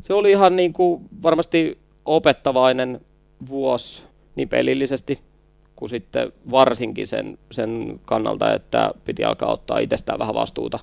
[0.00, 3.00] se oli ihan niin kuin varmasti opettavainen
[3.48, 4.02] vuosi
[4.36, 5.18] niin pelillisesti
[5.76, 10.78] kuin sitten varsinkin sen, sen kannalta, että piti alkaa ottaa itsestään vähän vastuuta,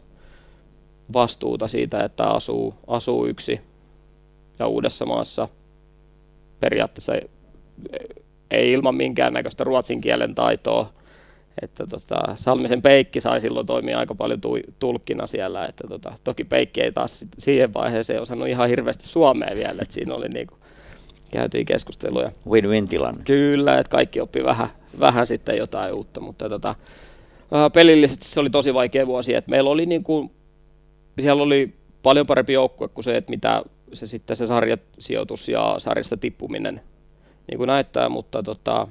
[1.13, 3.61] vastuuta siitä, että asuu, asuu yksi
[4.59, 5.47] ja uudessa maassa
[6.59, 7.29] periaatteessa ei,
[8.51, 10.93] ei ilman minkäännäköistä ruotsin kielen taitoa
[11.61, 16.43] että tota, Salmisen Peikki sai silloin toimia aika paljon tu- tulkkina siellä, että tota, toki
[16.43, 20.55] Peikki ei taas siihen vaiheeseen osannut ihan hirveästi suomea vielä, että siinä oli niinku,
[21.31, 22.31] käytiin keskusteluja.
[22.49, 23.23] Win-win tilanne.
[23.23, 26.75] Kyllä, että kaikki oppi vähän, vähän sitten jotain uutta, mutta tota,
[27.73, 30.31] pelillisesti se oli tosi vaikea vuosi, että meillä oli niinku,
[31.21, 36.17] siellä oli paljon parempi joukkue kuin se, että mitä se sitten se sarjasijoitus ja sarjasta
[36.17, 36.81] tippuminen
[37.47, 38.87] niin kuin näyttää, mutta tota,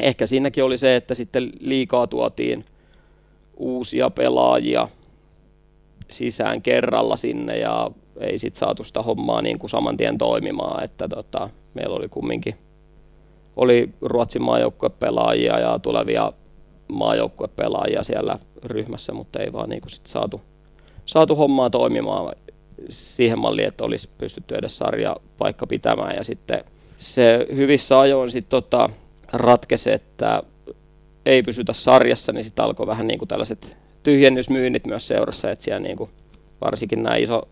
[0.00, 2.64] ehkä siinäkin oli se, että sitten liikaa tuotiin
[3.56, 4.88] uusia pelaajia
[6.10, 11.08] sisään kerralla sinne ja ei sitten saatu sitä hommaa niin kuin saman tien toimimaan, että
[11.08, 12.54] tota, meillä oli kumminkin
[13.56, 16.32] oli Ruotsin maajoukkuepelaajia ja tulevia
[16.92, 20.40] maajoukkuepelaajia siellä ryhmässä, mutta ei vaan niin kuin sit saatu,
[21.04, 22.36] saatu hommaa toimimaan
[22.88, 26.16] siihen malliin, että olisi pystytty edes sarja paikka pitämään.
[26.16, 26.64] Ja sitten
[26.98, 28.90] se hyvissä ajoin sitten tota,
[29.32, 30.42] ratkesi, että
[31.26, 35.80] ei pysytä sarjassa, niin sitten alkoi vähän niin kuin tällaiset tyhjennysmyynnit myös seurassa, että siellä
[35.80, 36.10] niin kuin
[36.60, 37.42] varsinkin nämä iso,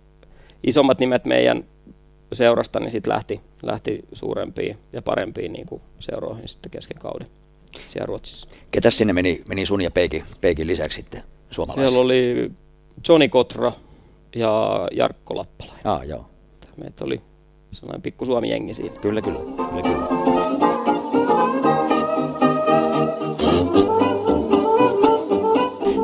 [0.66, 1.64] isommat nimet meidän
[2.32, 7.28] seurasta, niin sitten lähti, lähti suurempiin ja parempiin niin kuin seuroihin sitten kesken kauden
[7.88, 8.48] siellä Ruotsissa.
[8.70, 11.88] Ketä sinne meni, meni sun ja Peikin, Peikin lisäksi sitten suomalaisia?
[11.88, 12.50] Siellä oli
[13.08, 13.72] Johnny Kotra
[14.36, 15.86] ja Jarkko Lappalainen.
[15.86, 16.26] Ah, joo.
[16.76, 17.20] Meitä oli
[17.72, 19.00] sellainen pikku Suomi-jengi siinä.
[19.00, 19.38] Kyllä, kyllä.
[19.38, 20.17] kyllä, kyllä.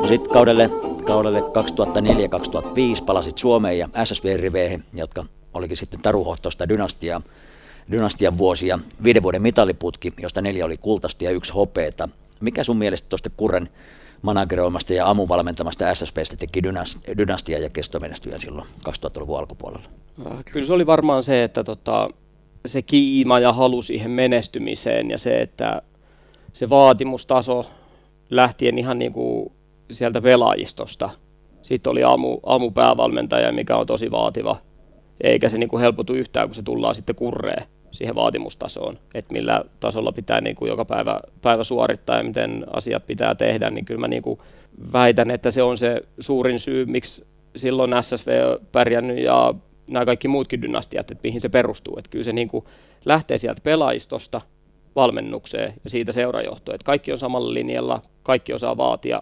[0.07, 0.69] Sitten kaudelle,
[1.05, 1.43] kaudelle 2004-2005
[3.05, 7.21] palasit Suomeen ja SSV-riveihin, jotka olikin sitten taruhohtoista dynastiaa,
[7.91, 8.79] dynastian vuosia.
[9.03, 12.09] Viiden vuoden mitaliputki, josta neljä oli kultasta ja yksi hopeeta.
[12.39, 13.69] Mikä sun mielestä tuosta Kurren
[14.21, 16.63] manageroimasta ja aamuvalmentamasta SSPstä teki
[17.17, 19.85] dynastia ja kestomenestyjä silloin 2000-luvun alkupuolella?
[20.31, 22.09] Äh, kyllä se oli varmaan se, että tota,
[22.65, 25.81] se kiima ja halu siihen menestymiseen ja se, että
[26.53, 27.65] se vaatimustaso
[28.29, 29.51] lähtien ihan niin kuin
[29.91, 31.09] sieltä pelaajistosta.
[31.61, 34.57] Sitten oli aamu, aamupäävalmentaja, mikä on tosi vaativa,
[35.21, 39.63] eikä se niin kuin helpotu yhtään, kun se tullaan sitten kurreen siihen vaatimustasoon, että millä
[39.79, 43.99] tasolla pitää niin kuin joka päivä, päivä suorittaa ja miten asiat pitää tehdä, niin kyllä
[43.99, 44.39] mä niin kuin
[44.93, 49.53] väitän, että se on se suurin syy, miksi silloin SSV on pärjännyt ja
[49.87, 51.95] nämä kaikki muutkin dynastiat, että mihin se perustuu.
[51.97, 52.65] Että kyllä se niin kuin
[53.05, 54.41] lähtee sieltä pelaajistosta
[54.95, 59.21] valmennukseen ja siitä seurajohtoon, että kaikki on samalla linjalla, kaikki osaa vaatia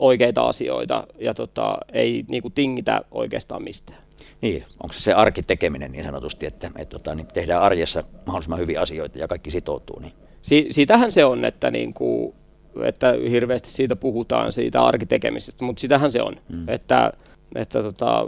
[0.00, 3.98] oikeita asioita ja tota, ei niin kuin tingitä oikeastaan mistään.
[4.40, 8.58] Niin, onko se se arkitekeminen niin sanotusti, että, että, että tota, niin tehdään arjessa mahdollisimman
[8.58, 9.98] hyviä asioita ja kaikki sitoutuu?
[9.98, 10.12] Niin.
[10.42, 12.34] Si- sitähän se on, että, niin kuin,
[12.82, 16.68] että hirveästi siitä puhutaan, siitä arkitekemisestä, mutta sitähän se on, mm.
[16.68, 17.12] että,
[17.54, 18.26] että tota,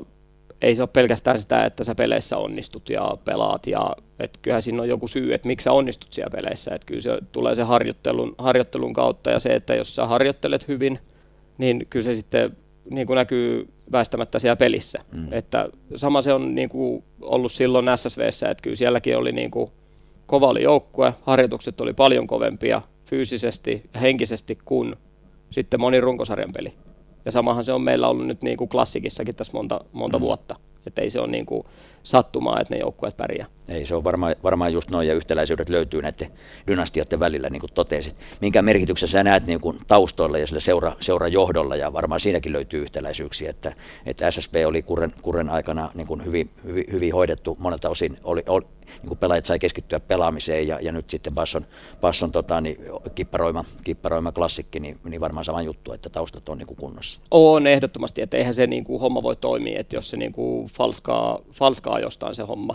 [0.62, 4.82] ei se ole pelkästään sitä, että sä peleissä onnistut ja pelaat, ja että kyllähän siinä
[4.82, 8.34] on joku syy, että miksi sä onnistut siellä peleissä, että kyllä se tulee se harjoittelun,
[8.38, 10.98] harjoittelun kautta, ja se, että jos sä harjoittelet hyvin,
[11.58, 12.56] niin kyllä se sitten
[12.90, 14.98] niin kuin näkyy väistämättä siellä pelissä.
[15.12, 15.32] Mm.
[15.32, 19.70] Että sama se on niin kuin ollut silloin SSVssä, että kyllä sielläkin oli niin kuin,
[20.26, 24.96] kova oli joukkue, harjoitukset oli paljon kovempia fyysisesti ja henkisesti kuin
[25.50, 26.72] sitten moni runkosarjan peli.
[27.24, 30.22] Ja samahan se on meillä ollut nyt niin kuin klassikissakin tässä monta, monta mm.
[30.22, 30.56] vuotta.
[30.86, 31.66] Että ei se ole niin kuin
[32.02, 33.46] sattumaa, että ne joukkueet pärjää.
[33.68, 36.28] Ei, se on varmaan, varmaan just noin, ja yhtäläisyydet löytyy näiden
[36.66, 38.16] dynastioiden välillä, niin kuin totesit.
[38.40, 42.82] Minkä merkityksen sä näet niin kuin taustoilla ja sillä seura, seurajohdolla, ja varmaan siinäkin löytyy
[42.82, 43.72] yhtäläisyyksiä, että,
[44.06, 48.42] että SSB oli kurren, kurren aikana niin kuin hyvin, hyvin, hyvin hoidettu monelta osin, oli,
[48.46, 48.66] oli,
[49.00, 51.66] niin kuin pelaajat sai keskittyä pelaamiseen, ja, ja nyt sitten Basson,
[52.00, 52.78] Basson tota, niin,
[53.14, 57.20] kipparoima, kipparoima klassikki, niin, niin varmaan sama juttu, että taustat on niin kuin kunnossa.
[57.30, 60.66] On ehdottomasti, että eihän se niin kuin, homma voi toimia, että jos se niin kuin,
[60.68, 62.74] falskaa, falskaa jostain se homma,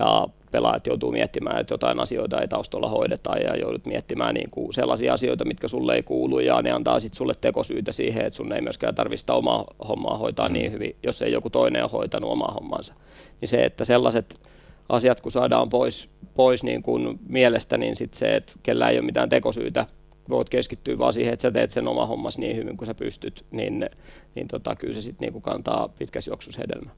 [0.00, 4.72] ja pelaajat joutuu miettimään, että jotain asioita ei taustalla hoideta ja joudut miettimään niin kuin
[4.72, 8.52] sellaisia asioita, mitkä sulle ei kuulu ja ne antaa sitten sulle tekosyytä siihen, että sun
[8.52, 12.52] ei myöskään tarvitse omaa hommaa hoitaa niin hyvin, jos ei joku toinen ole hoitanut omaa
[12.52, 12.94] hommansa.
[13.40, 14.40] Niin se, että sellaiset
[14.88, 19.06] asiat kun saadaan pois, pois niin kuin mielestä, niin sitten se, että kellä ei ole
[19.06, 19.86] mitään tekosyytä
[20.28, 23.44] voit keskittyä vaan siihen, että sä teet sen oma hommas niin hyvin kuin sä pystyt,
[23.50, 23.90] niin,
[24.34, 26.90] niin tota, kyllä se sitten niinku kantaa pitkässä juoksussa hedelmä.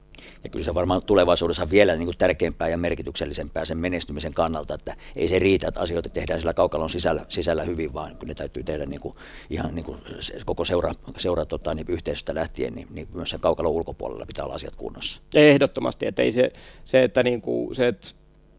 [0.43, 5.27] Ja kyllä se varmaan tulevaisuudessa vielä niinku tärkeämpää ja merkityksellisempää sen menestymisen kannalta, että ei
[5.27, 8.85] se riitä, että asioita tehdään sillä kaukalon sisällä, sisällä hyvin, vaan kyllä ne täytyy tehdä
[8.85, 9.11] niinku,
[9.49, 9.97] ihan niinku
[10.45, 14.55] koko seura, seura tota, niin yhteisöstä lähtien, niin, niin myös sen kaukalon ulkopuolella pitää olla
[14.55, 15.21] asiat kunnossa.
[15.35, 16.51] Ehdottomasti, että ei se,
[16.83, 18.07] se että niinku, se, että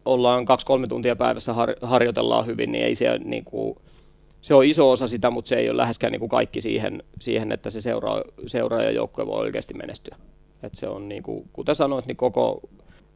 [0.05, 3.75] ollaan kaksi-kolme tuntia päivässä har, harjoitellaan hyvin, niin ei se niin kuin,
[4.41, 7.51] se on iso osa sitä, mutta se ei ole läheskään niin kuin kaikki siihen, siihen,
[7.51, 10.15] että se seuraa, seuraajajoukkue voi oikeasti menestyä.
[10.63, 12.61] Et se on, niin kuin, kuten sanoit, niin koko,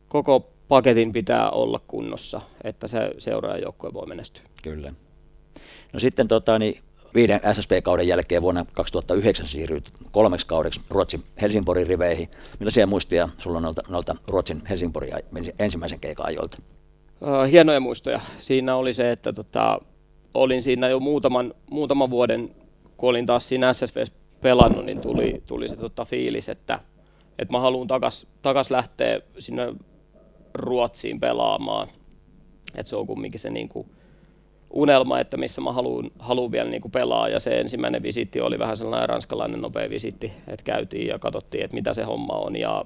[0.07, 4.43] koko paketin pitää olla kunnossa, että se seuraajajoukkue voi menestyä.
[4.63, 4.91] Kyllä.
[5.93, 6.79] No sitten tota, niin
[7.15, 12.29] viiden SSP-kauden jälkeen vuonna 2009 siirryit kolmeksi kaudeksi Ruotsin Helsingborin riveihin.
[12.59, 15.13] Millaisia muistoja sulla on noilta, noilta Ruotsin Helsingborin
[15.59, 16.57] ensimmäisen keikan ajoilta?
[17.51, 18.19] hienoja muistoja.
[18.39, 19.79] Siinä oli se, että tota,
[20.33, 22.55] olin siinä jo muutaman, muutaman vuoden,
[22.97, 24.05] kun olin taas siinä SSV
[24.41, 26.79] pelannut, niin tuli, tuli se tota fiilis, että,
[27.39, 29.73] että mä haluan takas, takas lähteä sinne
[30.53, 31.87] Ruotsiin pelaamaan.
[32.75, 33.87] Että se on kumminkin se niin kuin
[34.69, 37.29] unelma, että missä mä haluan, haluan vielä niin kuin pelaa.
[37.29, 41.75] Ja se ensimmäinen visitti oli vähän sellainen ranskalainen nopea visitti, että käytiin ja katsottiin, että
[41.75, 42.55] mitä se homma on.
[42.55, 42.85] Ja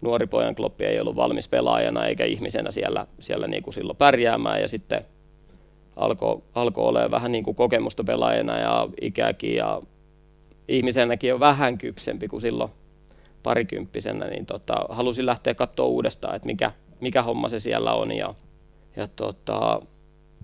[0.00, 4.60] nuori pojan kloppi ei ollut valmis pelaajana eikä ihmisenä siellä, siellä niin kuin silloin pärjäämään.
[4.60, 5.04] Ja sitten
[5.98, 9.82] alkoi alko olemaan vähän niin kuin kokemusta pelaajana ja ikäkin ja
[10.68, 12.70] ihmisenäkin on vähän kypsempi kuin silloin
[13.42, 18.12] parikymppisenä, niin tota, halusin lähteä katsoa uudestaan, että mikä, mikä homma se siellä on.
[18.12, 18.34] Ja,
[18.96, 19.80] ja tota,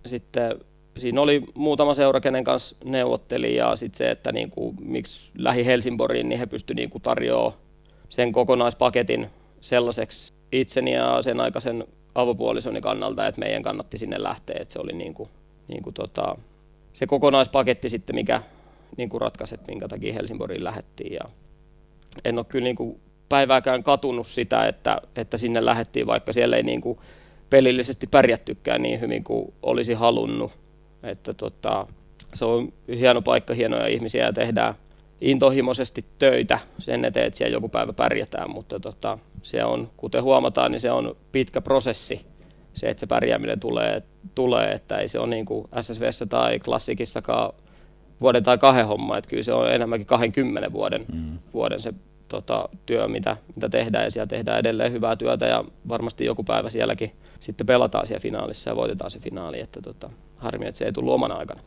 [0.06, 0.58] sitten
[0.96, 5.66] siinä oli muutama seura, kenen kanssa neuvotteli ja sitten se, että niin kuin, miksi lähi
[5.66, 7.52] Helsingborgiin, niin he pystyivät niin tarjoamaan
[8.08, 14.72] sen kokonaispaketin sellaiseksi itseni ja sen aikaisen avopuolisoni kannalta, että meidän kannatti sinne lähteä, että
[14.72, 15.28] se oli niin kuin
[15.68, 16.36] niin kuin tota,
[16.92, 18.42] se kokonaispaketti sitten, mikä
[18.96, 21.12] niin kuin ratkaisi, että minkä takia Helsingborgiin lähettiin.
[21.12, 21.20] Ja
[22.24, 26.62] en ole kyllä niin kuin päivääkään katunut sitä, että, että sinne lähettiin, vaikka siellä ei
[26.62, 26.98] niin kuin
[27.50, 30.52] pelillisesti pärjättykään niin hyvin kuin olisi halunnut.
[31.02, 31.86] Että tota,
[32.34, 34.74] se on hieno paikka, hienoja ihmisiä ja tehdään
[35.20, 40.70] intohimoisesti töitä sen eteen, että siellä joku päivä pärjätään, mutta tota, se on, kuten huomataan,
[40.70, 42.26] niin se on pitkä prosessi
[42.74, 44.02] se, että se pärjääminen tulee,
[44.34, 47.52] tulee että ei se ole niin kuin SSVssä tai klassikissakaan
[48.20, 51.38] vuoden tai kahden homma, että kyllä se on enemmänkin 20 vuoden, mm.
[51.54, 51.94] vuoden se
[52.28, 56.70] tota, työ, mitä, mitä tehdään, ja siellä tehdään edelleen hyvää työtä, ja varmasti joku päivä
[56.70, 60.92] sielläkin sitten pelataan siellä finaalissa ja voitetaan se finaali, että tota, harmi, että se ei
[60.92, 61.60] tullut omana aikana.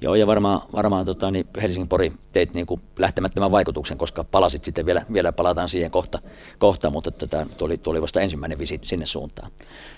[0.00, 4.86] Joo, ja varmaan, varmaan tota, niin Helsingin-Pori teit niin kuin lähtemättömän vaikutuksen, koska palasit sitten
[4.86, 6.18] vielä, vielä palataan siihen kohta,
[6.58, 9.48] kohta mutta tätä, oli, tuo oli vasta ensimmäinen visit sinne suuntaan.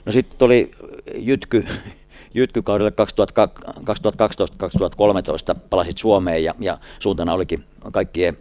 [0.04, 0.70] No sitten tuli
[1.14, 1.66] Jytky,
[2.34, 2.92] Jytkykaudelle
[5.54, 8.34] 2012-2013 palasit Suomeen ja, ja suuntana olikin kaikkien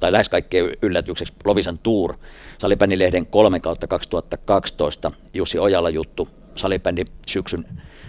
[0.00, 2.14] tai lähes kaikkien yllätykseksi Lovisan Tour,
[2.58, 7.64] salibändilehden 3 kautta 2012, Jussi Ojala juttu, salibändi syksyn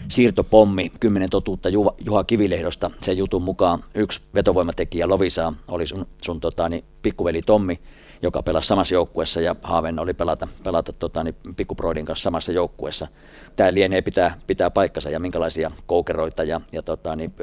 [0.08, 1.70] siirtopommi, kymmenen totuutta
[2.06, 2.90] Juha Kivilehdosta.
[3.02, 7.80] Sen jutun mukaan yksi vetovoimatekijä Lovisa oli sun, sun tota, niin, pikkuveli Tommi,
[8.22, 13.08] joka pelasi samassa joukkueessa ja haaveena oli pelata, pelata tota, niin, pikkuproidin kanssa samassa joukkueessa.
[13.56, 17.34] Tämä lienee pitää, pitää paikkansa ja minkälaisia koukeroita ja, ja tota, niin,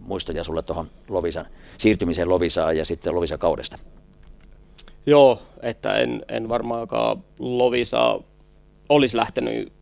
[0.00, 1.46] muistoja sulle tuohon Lovisan,
[1.78, 3.76] siirtymiseen Lovisaan ja sitten Lovisa kaudesta?
[5.06, 8.20] Joo, että en, en varmaankaan Lovisa
[8.88, 9.72] olisi lähtenyt,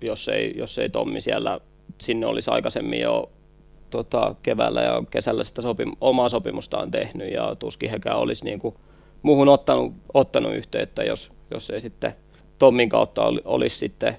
[0.00, 1.60] jos ei, jos ei Tommi siellä
[2.00, 3.30] sinne olisi aikaisemmin jo
[3.90, 8.74] tota, keväällä ja kesällä sitä sopim- omaa sopimustaan tehnyt ja tuskin hekään olisi niin kuin
[9.22, 12.14] muuhun ottanut, ottanut yhteyttä, jos, jos ei sitten
[12.58, 14.16] Tommin kautta oli, olisi sitten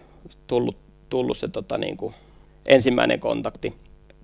[0.48, 0.78] tullut,
[1.10, 2.14] tullut se tota, niin kuin
[2.66, 3.74] ensimmäinen kontakti,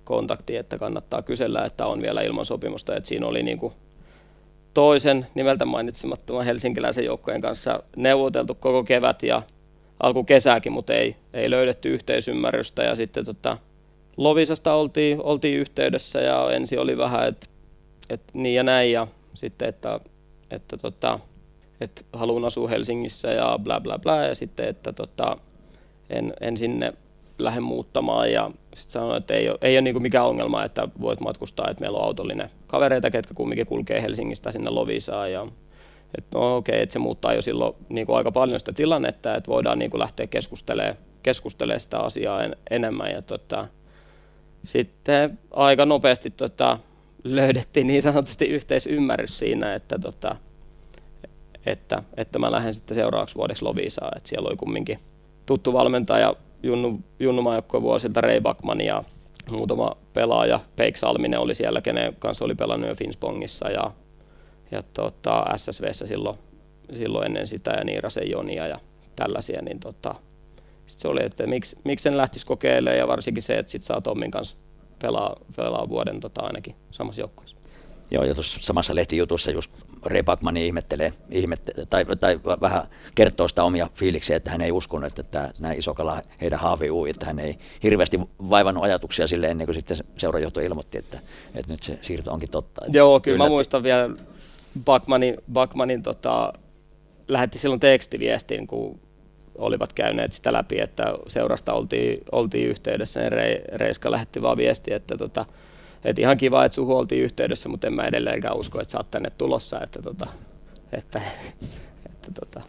[0.03, 3.73] kontakti, että kannattaa kysellä, että on vielä ilman sopimusta, että siinä oli niin kuin
[4.73, 9.41] toisen nimeltä mainitsemattoman helsinkiläisen joukkojen kanssa neuvoteltu koko kevät ja
[10.01, 12.83] alkukesääkin, mutta ei, ei löydetty yhteisymmärrystä.
[12.83, 13.57] Ja sitten tota,
[14.17, 17.47] Lovisasta oltiin, oltiin yhteydessä ja ensi oli vähän, että
[18.09, 18.91] et niin ja näin.
[18.91, 19.99] Ja sitten, että,
[20.51, 21.19] että, tota,
[21.81, 24.23] että haluan asua Helsingissä ja bla bla bla.
[24.23, 25.37] Ja sitten, että tota,
[26.09, 26.93] en, en sinne
[27.39, 28.31] lähde muuttamaan.
[28.31, 31.81] Ja sitten sanoin, että ei ole, ei ole niin mikään ongelma, että voit matkustaa, että
[31.81, 35.31] meillä on autollinen kavereita, ketkä kumminkin kulkee Helsingistä sinne Lovisaan.
[35.31, 35.47] Ja
[36.17, 39.35] että no okei, okay, että se muuttaa jo silloin niin kuin aika paljon sitä tilannetta,
[39.35, 43.11] että voidaan niin kuin lähteä keskustelemaan, keskustelemaan sitä asiaa en, enemmän.
[43.11, 43.67] Ja tota,
[44.63, 46.79] sitten aika nopeasti tota,
[47.23, 50.35] löydettiin niin sanotusti yhteisymmärrys siinä, että, tota,
[51.65, 54.99] että, että mä lähden sitten seuraavaksi vuodeksi Lovisaan, että siellä oli kumminkin
[55.45, 57.43] tuttu valmentaja Junnu, Junnu
[57.81, 59.03] vuosilta Ray Backman ja
[59.49, 63.91] muutama pelaaja, Peik Salminen oli siellä, kenen kanssa oli pelannut jo Finspongissa ja,
[64.71, 66.37] ja tota, SSVssä silloin,
[66.93, 68.79] silloin ennen sitä ja Niirasen Jonia ja
[69.15, 70.15] tällaisia, niin tota,
[70.87, 74.01] sit se oli, että miksi, miksi sen lähtisi kokeilemaan ja varsinkin se, että sit saa
[74.01, 74.55] Tommin kanssa
[75.01, 77.61] pelaa, pelaa vuoden tota, ainakin samassa joukkueessa.
[78.11, 79.71] Joo, ja tuossa samassa lehtijutussa just
[80.05, 85.07] Ray Buckman ihmettelee, ihmettelee tai, tai, vähän kertoo sitä omia fiiliksiä, että hän ei uskonut,
[85.07, 89.75] että tämä, nämä Isokala heidän haaviuu, että hän ei hirveästi vaivannut ajatuksia sille ennen kuin
[89.75, 91.19] sitten seurajohto ilmoitti, että,
[91.55, 92.81] että nyt se siirto onkin totta.
[92.87, 93.49] Joo, kyllä yllätti.
[93.49, 94.09] mä muistan vielä
[94.85, 96.53] Buckmanin, Buckmanin tota,
[97.27, 98.99] lähetti silloin tekstiviestin, kun
[99.55, 103.31] olivat käyneet sitä läpi, että seurasta oltiin, oltiin yhteydessä, niin
[103.73, 105.45] Reiska lähetti vaan viesti, että tota,
[106.05, 109.11] et ihan kiva, että suhu oltiin yhteydessä, mutta en mä edelleenkään usko, että sä oot
[109.11, 109.81] tänne tulossa.
[109.81, 110.27] Että, tota,
[110.91, 111.21] että,
[112.05, 112.61] että, tota,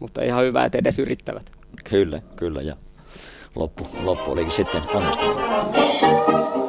[0.00, 1.50] mutta ihan hyvä, että edes yrittävät.
[1.84, 2.62] Kyllä, kyllä.
[2.62, 2.76] Ja
[3.54, 6.63] loppu, loppu olikin sitten onnistunut.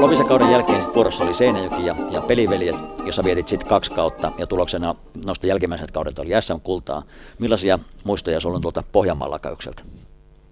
[0.00, 4.32] No, Lovisa kauden jälkeen vuorossa oli Seinäjoki ja, ja Peliveljet, jossa vietit sitten kaksi kautta
[4.38, 7.02] ja tuloksena noista jälkimmäiset kaudet oli SM-kultaa.
[7.38, 9.82] Millaisia muistoja sulla on tuolta Pohjanmaan lakaukselta?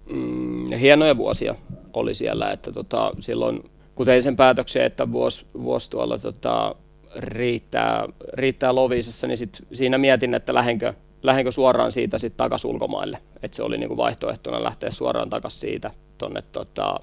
[0.09, 1.55] mm, hienoja vuosia
[1.93, 6.75] oli siellä, että tota, silloin kun tein sen päätöksen, että vuosi, vuosi tuolla tota,
[7.15, 13.17] riittää, riittää Lovisessa, niin sit siinä mietin, että lähdenkö, lähdenkö suoraan siitä sitten takaisin ulkomaille.
[13.43, 16.95] Että se oli niinku vaihtoehtona lähteä suoraan takaisin siitä tuonne tota,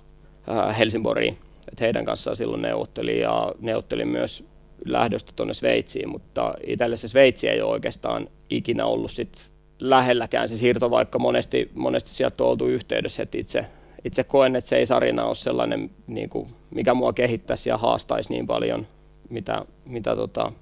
[0.79, 1.39] Helsingborgiin.
[1.73, 4.45] Et heidän kanssaan silloin neuvottelin ja neuvottelin myös
[4.85, 10.57] lähdöstä tuonne Sveitsiin, mutta itselle se Sveitsi ei ole oikeastaan ikinä ollut sit lähelläkään se
[10.57, 13.67] siirto, vaikka monesti, monesti sieltä on oltu yhteydessä, että itse,
[14.05, 18.33] itse koen, että se ei sarina ole sellainen, niin kuin, mikä mua kehittäisi ja haastaisi
[18.33, 18.87] niin paljon,
[19.31, 20.53] mitä, mitä tota,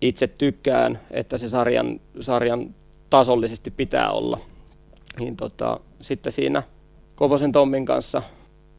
[0.00, 2.74] itse tykkään, että se sarjan, sarjan
[3.10, 4.40] tasollisesti pitää olla.
[5.18, 6.62] Niin tota, sitten siinä
[7.14, 8.22] Koposen Tommin kanssa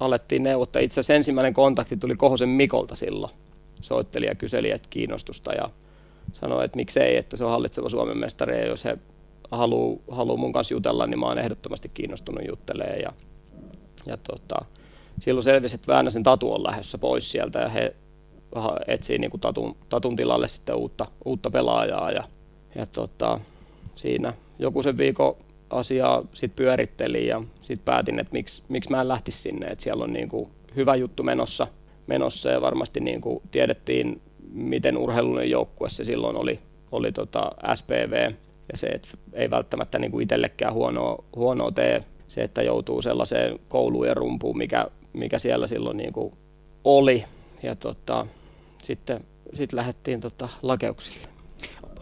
[0.02, 0.82] alettiin neuvottaa.
[0.82, 3.34] Itse asiassa ensimmäinen kontakti tuli Kohosen Mikolta silloin.
[3.82, 5.70] Soitteli ja kyseli että kiinnostusta ja
[6.34, 8.98] sanoi, että miksei, että se on hallitseva Suomen mestari ja jos he
[9.52, 13.00] haluaa haluu mun kanssa jutella, niin mä oon ehdottomasti kiinnostunut juttelemaan.
[13.00, 13.14] Ja,
[14.06, 14.66] ja tota,
[15.20, 17.96] silloin selvisi, että Väänäsen Tatu on lähdössä pois sieltä ja he
[18.88, 22.12] etsii niin kuin tatun, tatun tilalle sitten uutta, uutta pelaajaa.
[22.12, 22.24] Ja,
[22.76, 23.40] ja tota,
[23.96, 25.36] siinä joku sen viikon
[25.72, 29.68] asiaa sitten pyörittelin ja sitten päätin, että miksi, miksi mä en lähtisi sinne.
[29.68, 31.68] Että siellä on niin kuin hyvä juttu menossa,
[32.08, 36.60] menossa ja varmasti niin kuin tiedettiin, miten urheilullinen joukkue se silloin oli,
[36.92, 38.32] oli tota SPV
[38.72, 43.60] ja se, että ei välttämättä niin kuin itsellekään huonoa, huonoa tee se, että joutuu sellaiseen
[43.68, 46.34] kouluun ja rumpuun, mikä, mikä siellä silloin niin kuin
[46.84, 47.26] oli.
[47.64, 48.28] Ja tota,
[48.84, 51.28] sitten sit lähdettiin tota lakeuksille.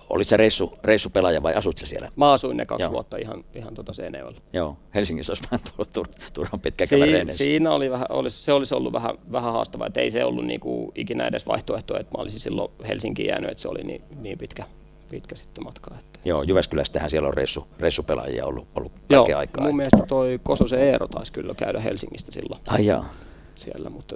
[0.10, 2.12] Olit se reissu, reissupelaaja vai asut siellä?
[2.16, 2.92] Mä asuin ne kaksi Joo.
[2.92, 4.40] vuotta ihan, ihan tota Seinäjoella.
[4.54, 6.98] Joo, Helsingissä olisi vähän tullut tur, turhan pitkä si-
[7.32, 10.92] Siinä oli vähän, olisi, se olisi ollut vähän, vähän haastavaa, että ei se ollut niinku
[10.96, 14.64] ikinä edes vaihtoehto, että mä olisin silloin Helsinkiin jäänyt, että se oli niin, niin pitkä,
[15.12, 15.96] pitkä sitten matka.
[16.00, 16.20] Että.
[16.26, 19.62] Joo, Jyväskylästähän siellä on reissu, reissupelaajia ollut, ollut Joo, aikaa.
[19.62, 19.76] mun että...
[19.76, 22.62] mielestä toi Kososen Eero taisi kyllä käydä Helsingistä silloin.
[22.68, 23.10] Ai jaa.
[23.56, 24.16] Siellä, mutta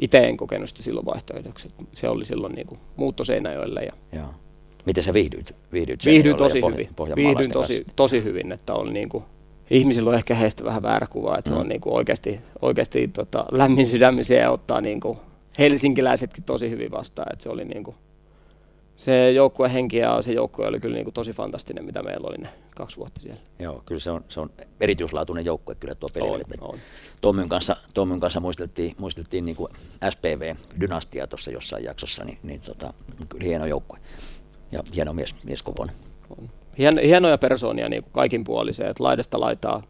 [0.00, 1.70] itse en kokenut sitä silloin vaihtoehdoksi.
[1.92, 2.66] Se oli silloin niin
[2.96, 3.82] muutto Seinäjoelle.
[3.82, 3.92] Ja...
[4.12, 4.28] Joo.
[4.86, 5.52] Miten sä viihdyit?
[5.72, 7.28] Viihdyit Viihdyin tosi pohja, hyvin.
[7.28, 9.24] Viihdyin tosi, tosi hyvin, että on niin kuin,
[9.70, 11.56] ihmisillä on ehkä heistä vähän väärä kuva, että mm.
[11.56, 15.18] on niin kuin oikeasti, oikeasti tota, lämmin sydämisiä ja ottaa niin kuin
[15.58, 17.32] helsinkiläisetkin tosi hyvin vastaan.
[17.32, 17.96] Että se oli niin kuin,
[18.96, 22.38] se joukkue henki ja se joukkue oli kyllä niin kuin tosi fantastinen, mitä meillä oli
[22.38, 23.40] ne kaksi vuotta siellä.
[23.58, 26.28] Joo, kyllä se on, se on erityislaatuinen joukkue kyllä tuo peli.
[26.28, 26.78] On, on.
[27.20, 29.72] Tuomion kanssa, Tuomion kanssa muisteltiin, muisteltiin niin kuin
[30.10, 32.92] SPV-dynastia tuossa jossain jaksossa, niin, niin tota,
[33.28, 33.98] kyllä hieno joukkue
[34.72, 35.96] ja hieno mies, mies kokoinen.
[36.78, 39.82] Hien, hienoja persoonia niin kuin kaikin puoliseen, että laidasta laitaa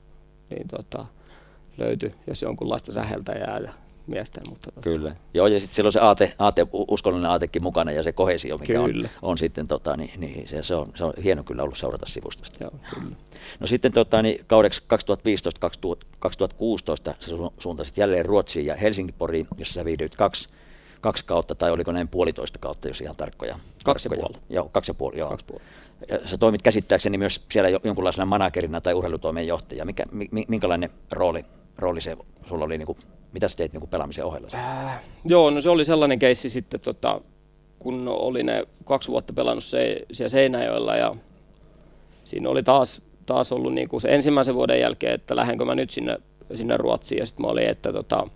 [0.51, 1.07] niin tota,
[1.79, 3.73] löytyi, jos jonkunlaista säheltäjää ja
[4.07, 4.41] miestä.
[4.49, 4.91] Mutta tota.
[4.91, 5.17] Kyllä.
[5.35, 8.73] Joo, ja sitten siellä on se aate, aate, uskonnollinen aatekin mukana ja se kohesio, mikä
[8.73, 9.09] kyllä.
[9.23, 12.07] on, on sitten, tota, niin, niin se, se, on, se on hieno kyllä ollut seurata
[12.07, 13.17] sivusta Joo, kyllä.
[13.61, 14.87] No sitten tota, niin, kaudeksi 2015-2016
[17.21, 20.49] sä suuntasit jälleen Ruotsiin ja Helsinki-Poriin, jossa sä viihdyit kaksi,
[21.05, 23.59] kaksi kautta, tai oliko näin puolitoista kautta, jos ihan tarkkoja.
[23.85, 24.35] Kaksi ja puoli.
[24.49, 25.29] Joo, kaksi ja puoli, joo.
[25.29, 25.63] Kaksi puoli.
[26.25, 29.85] Sä toimit käsittääkseni myös siellä jonkunlaisena managerina tai urheilutoimenjohtaja.
[29.85, 30.05] Mikä,
[30.49, 31.43] minkälainen rooli,
[31.79, 32.99] rooli se sulla oli, niin kuin,
[33.33, 34.49] mitä sä teit niin kuin pelaamisen ohella?
[34.55, 37.21] Äh, joo, no se oli sellainen keissi sitten, tota,
[37.79, 41.17] kun oli ne kaksi vuotta pelannut se, siellä Seinäjoella ja
[42.25, 45.91] siinä oli taas, taas ollut niin kuin se ensimmäisen vuoden jälkeen, että lähdenkö mä nyt
[45.91, 46.19] sinne,
[46.55, 48.29] sinne Ruotsiin ja sitten mä olin, että tota,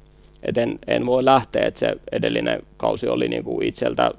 [0.42, 4.10] et en, en, voi lähteä, että se edellinen kausi oli niin kuin itseltä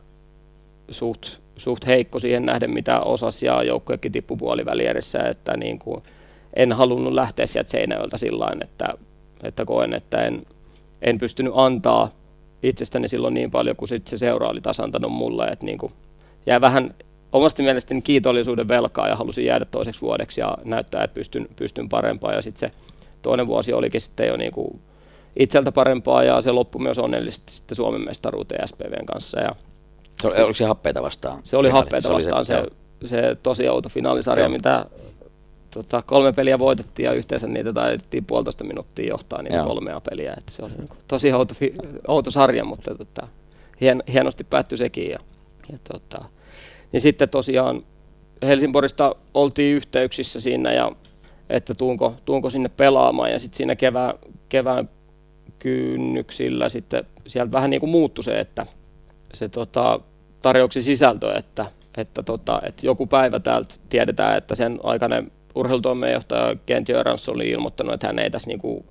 [0.92, 6.04] suht suht heikko siihen nähden, mitä osasi ja joukkuekin tippu puolivälierissä, että niin kuin
[6.54, 8.94] en halunnut lähteä sieltä Seinäjoelta sillä että,
[9.44, 10.46] että koen, että en,
[11.02, 12.12] en pystynyt antaa
[12.64, 15.94] itsestäni silloin niin paljon kuin sit se seura oli taas antanut mulle, että niin kuin
[16.46, 16.96] jäi vähän
[17.32, 22.36] omasta mielestäni kiitollisuuden velkaa ja halusin jäädä toiseksi vuodeksi ja näyttää, että pystyn, pystyn parempaan.
[22.36, 22.76] Ja sitten se
[23.22, 24.82] toinen vuosi olikin sitten jo niin kuin
[25.40, 29.56] itseltä parempaa ja se loppui myös onnellisesti sitten Suomen mestaruuteen SPVn kanssa ja
[30.22, 31.40] se, oli, oliko se happeita vastaan?
[31.44, 32.64] Se oli happeita se vastaan, se,
[33.02, 34.52] se, se tosi outo finaalisarja, Joo.
[34.52, 34.86] mitä
[35.74, 39.66] tota, kolme peliä voitettiin ja yhteensä niitä taidettiin puolitoista minuuttia johtaa niitä Joo.
[39.66, 40.34] kolmea peliä.
[40.38, 41.54] Et se oli niin kuin, tosi outo,
[42.08, 43.28] outo sarja, mutta tota,
[43.82, 45.10] hien, hienosti päättyi sekin.
[45.10, 45.20] Ja,
[45.72, 46.26] ja tota,
[46.92, 47.84] niin sitten tosiaan
[48.42, 50.92] Helsingborista oltiin yhteyksissä siinä ja
[51.50, 54.14] että tuunko, tuunko sinne pelaamaan ja sitten siinä kevään,
[54.50, 54.90] kevään
[55.60, 58.66] kynnyksillä sitten sieltä vähän niin kuin muuttui se, että
[59.34, 60.00] se tota,
[60.42, 61.66] tarjouksen sisältö, että,
[61.98, 67.94] että, tota, että joku päivä täältä tiedetään, että sen aikainen urheilutoimenjohtaja Kent Jörans oli ilmoittanut,
[67.94, 68.86] että hän ei tässä niinku,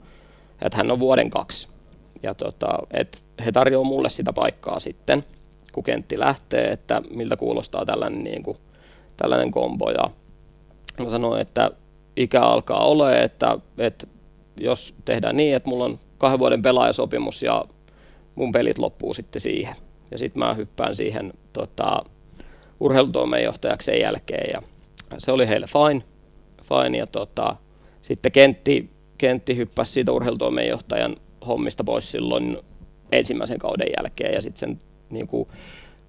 [0.62, 1.68] että hän on vuoden kaksi.
[2.22, 5.24] Ja tota, että he tarjoavat mulle sitä paikkaa sitten,
[5.72, 8.56] kun Kentti lähtee, että miltä kuulostaa tällainen, niinku,
[9.16, 9.90] tällainen kombo.
[9.90, 10.10] Ja
[11.04, 11.70] mä sanoin, että
[12.16, 14.06] ikä alkaa ole, että, että
[14.60, 17.64] jos tehdään niin, että mulla on kahden vuoden pelaajasopimus ja
[18.34, 19.74] mun pelit loppuu sitten siihen,
[20.10, 22.04] ja sitten mä hyppään siihen tota,
[22.80, 24.62] urheilutoimenjohtajaksi sen jälkeen ja
[25.18, 26.02] se oli heille fine,
[26.62, 27.56] fine ja tota,
[28.02, 31.16] sitten Kentti, Kentti hyppäsi siitä urheilutoimenjohtajan
[31.46, 32.58] hommista pois silloin
[33.12, 34.78] ensimmäisen kauden jälkeen ja sitten sen
[35.10, 35.48] niin kuin,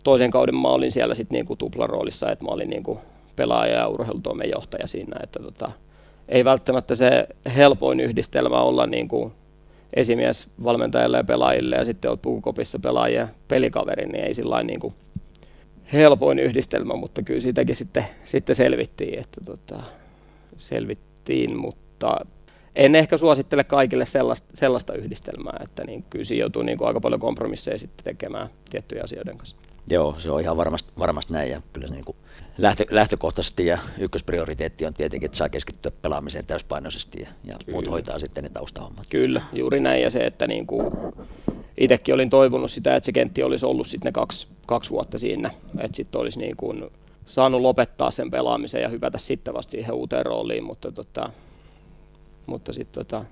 [0.03, 2.99] toisen kauden mä olin siellä sitten niin tuplaroolissa, että mä olin niin kuin
[3.36, 5.72] pelaaja ja urheilutoimenjohtaja siinä, että tota,
[6.30, 9.34] ei välttämättä se helpoin yhdistelmä olla niin kuin
[9.94, 14.94] esimies valmentajalle ja pelaajille ja sitten olet pukukopissa pelaajia pelikaverin, niin ei sillä niin kuin
[15.94, 19.84] helpoin yhdistelmä, mutta kyllä siitäkin sitten, sitten selvittiin, että tota,
[20.58, 22.26] selvittiin, mutta
[22.76, 27.00] en ehkä suosittele kaikille sellaista, sellaista yhdistelmää, että niin kyllä siinä joutuu niin kuin aika
[27.00, 29.56] paljon kompromisseja sitten tekemään tiettyjä asioiden kanssa.
[29.90, 32.18] Joo, se on ihan varmasti, varmasti näin ja kyllä se niin kuin
[32.60, 38.20] lähtö, lähtökohtaisesti ja ykkösprioriteetti on tietenkin, että saa keskittyä pelaamiseen täyspainoisesti ja, ja muut hoitaa
[38.20, 39.05] sitten ne taustahommat.
[39.10, 40.01] Kyllä, juuri näin.
[40.01, 40.91] Ja se, että niin kuin
[41.78, 45.51] itsekin olin toivonut sitä, että se kentti olisi ollut sitten ne kaksi, kaksi vuotta siinä,
[45.80, 46.89] että sitten olisi niin kuin
[47.26, 51.30] saanut lopettaa sen pelaamisen ja hypätä sitten vasta siihen uuteen rooliin, mutta, tota,
[52.45, 53.26] mutta sitten tota,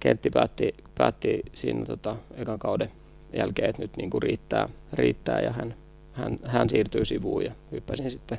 [0.00, 2.90] kentti päätti, päätti siinä tota, ekan kauden
[3.32, 5.74] jälkeen, että nyt niin kuin riittää, riittää ja hän,
[6.12, 8.38] hän, hän siirtyy sivuun ja hyppäsin sitten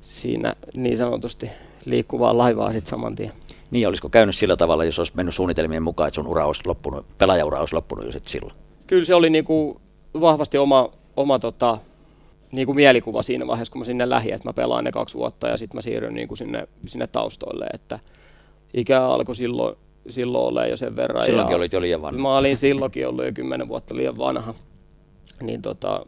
[0.00, 1.50] siinä niin sanotusti
[1.84, 3.32] liikkuvaa laivaa sitten saman tien.
[3.70, 7.06] Niin, olisiko käynyt sillä tavalla, jos olisi mennyt suunnitelmien mukaan, että sun ura olisi loppunut,
[7.18, 8.54] pelaajaura olisi loppunut jo sitten silloin?
[8.86, 9.78] Kyllä se oli niin kuin
[10.20, 11.78] vahvasti oma, oma tota,
[12.52, 15.48] niin kuin mielikuva siinä vaiheessa, kun mä sinne lähdin, että mä pelaan ne kaksi vuotta
[15.48, 17.98] ja sitten mä siirryn niin kuin sinne, sinne taustoille, että
[18.74, 19.76] ikä alkoi silloin
[20.08, 21.24] silloin ole jo sen verran.
[21.24, 22.20] Silloinkin ja olit jo liian vanha.
[22.20, 24.54] Mä olin silloinkin ollut jo kymmenen vuotta liian vanha.
[25.42, 26.06] Niin tota,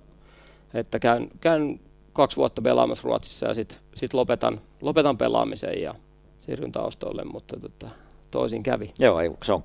[0.75, 1.81] että käyn, käyn
[2.13, 5.95] kaksi vuotta pelaamassa Ruotsissa ja sitten sit lopetan, lopetan pelaamisen ja
[6.41, 7.89] siirryn taustoille, mutta tota,
[8.31, 8.93] toisin kävi.
[8.99, 9.65] Joo, se on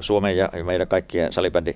[0.00, 1.74] Suomen ja meidän kaikkien salibändi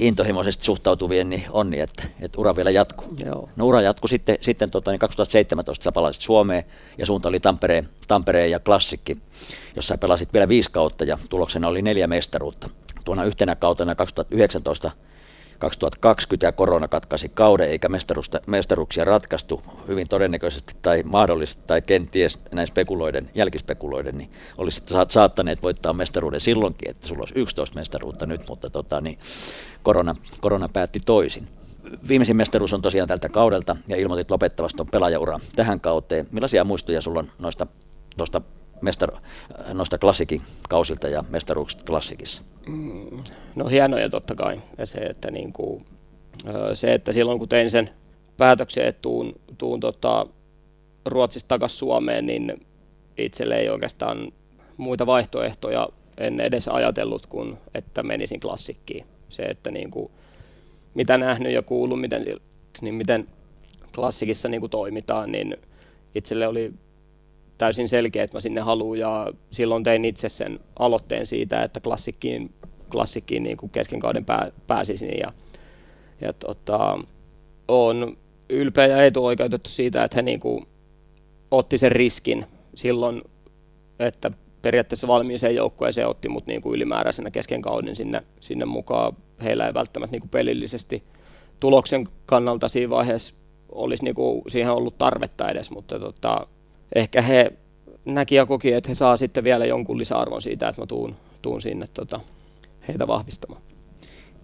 [0.00, 3.08] intohimoisesti suhtautuvien niin onni, että, että ura vielä jatkuu.
[3.24, 3.48] Joo.
[3.56, 6.64] No ura jatkuu sitten, sitten tota, niin 2017 sä palasit Suomeen
[6.98, 9.14] ja suunta oli Tampereen, Tampereen ja Klassikki,
[9.76, 12.68] jossa pelasit vielä viisi kautta ja tuloksena oli neljä mestaruutta.
[13.04, 14.90] Tuona yhtenä kautena 2019
[15.60, 17.88] 2020 ja korona katkaisi kauden eikä
[18.46, 25.92] mestaruuksia ratkaistu hyvin todennäköisesti tai mahdollisesti tai kenties näin spekuloiden, jälkispekuloiden, niin olisi saattaneet voittaa
[25.92, 29.18] mestaruuden silloinkin, että sulla olisi 11 mestaruutta nyt, mutta tota, niin
[29.82, 31.48] korona, korona päätti toisin.
[32.08, 36.24] Viimeisin mestaruus on tosiaan tältä kaudelta ja ilmoitit lopettavasta on pelaajaura tähän kauteen.
[36.30, 37.66] Millaisia muistoja sulla on noista,
[38.18, 38.40] noista,
[38.82, 39.10] mestar,
[39.72, 42.42] noista klassikin kausilta ja mestaruuksista klassikissa?
[42.66, 43.18] Mm,
[43.54, 44.60] no hienoja totta kai.
[44.78, 45.84] Ja se, että, niin kuin,
[46.74, 47.90] se, että silloin kun tein sen
[48.36, 50.26] päätöksen, että tuun, tuun tota,
[51.04, 52.66] Ruotsista takaisin Suomeen, niin
[53.18, 54.32] itselle ei oikeastaan
[54.76, 59.06] muita vaihtoehtoja en edes ajatellut, kuin että menisin klassikkiin.
[59.28, 60.10] Se, että niin kuin,
[60.94, 62.26] mitä nähnyt ja kuullut, miten,
[62.80, 63.28] niin miten
[63.94, 65.56] klassikissa niin kuin toimitaan, niin
[66.14, 66.72] itselle oli
[67.60, 72.54] täysin selkeä, että mä sinne haluan ja silloin tein itse sen aloitteen siitä, että klassikkiin,
[72.90, 75.32] klassikkiin niin kuin kesken kauden pää, pääsisin ja,
[76.20, 76.98] ja tota,
[77.68, 78.16] on
[78.48, 80.66] ylpeä ja etuoikeutettu siitä, että he niin kuin
[81.50, 83.22] otti sen riskin silloin,
[83.98, 84.30] että
[84.62, 89.16] periaatteessa valmiiseen joukkueeseen otti mut niin kuin ylimääräisenä kesken kauden sinne, sinne mukaan.
[89.42, 91.02] Heillä ei välttämättä niin kuin pelillisesti
[91.60, 93.34] tuloksen kannalta siinä vaiheessa
[93.72, 96.46] olisi niin kuin siihen ollut tarvetta edes, mutta tota,
[96.94, 97.52] ehkä he
[98.04, 101.60] näki ja koki, että he saa sitten vielä jonkun lisäarvon siitä, että mä tuun, tuun
[101.60, 102.20] sinne tota,
[102.88, 103.62] heitä vahvistamaan.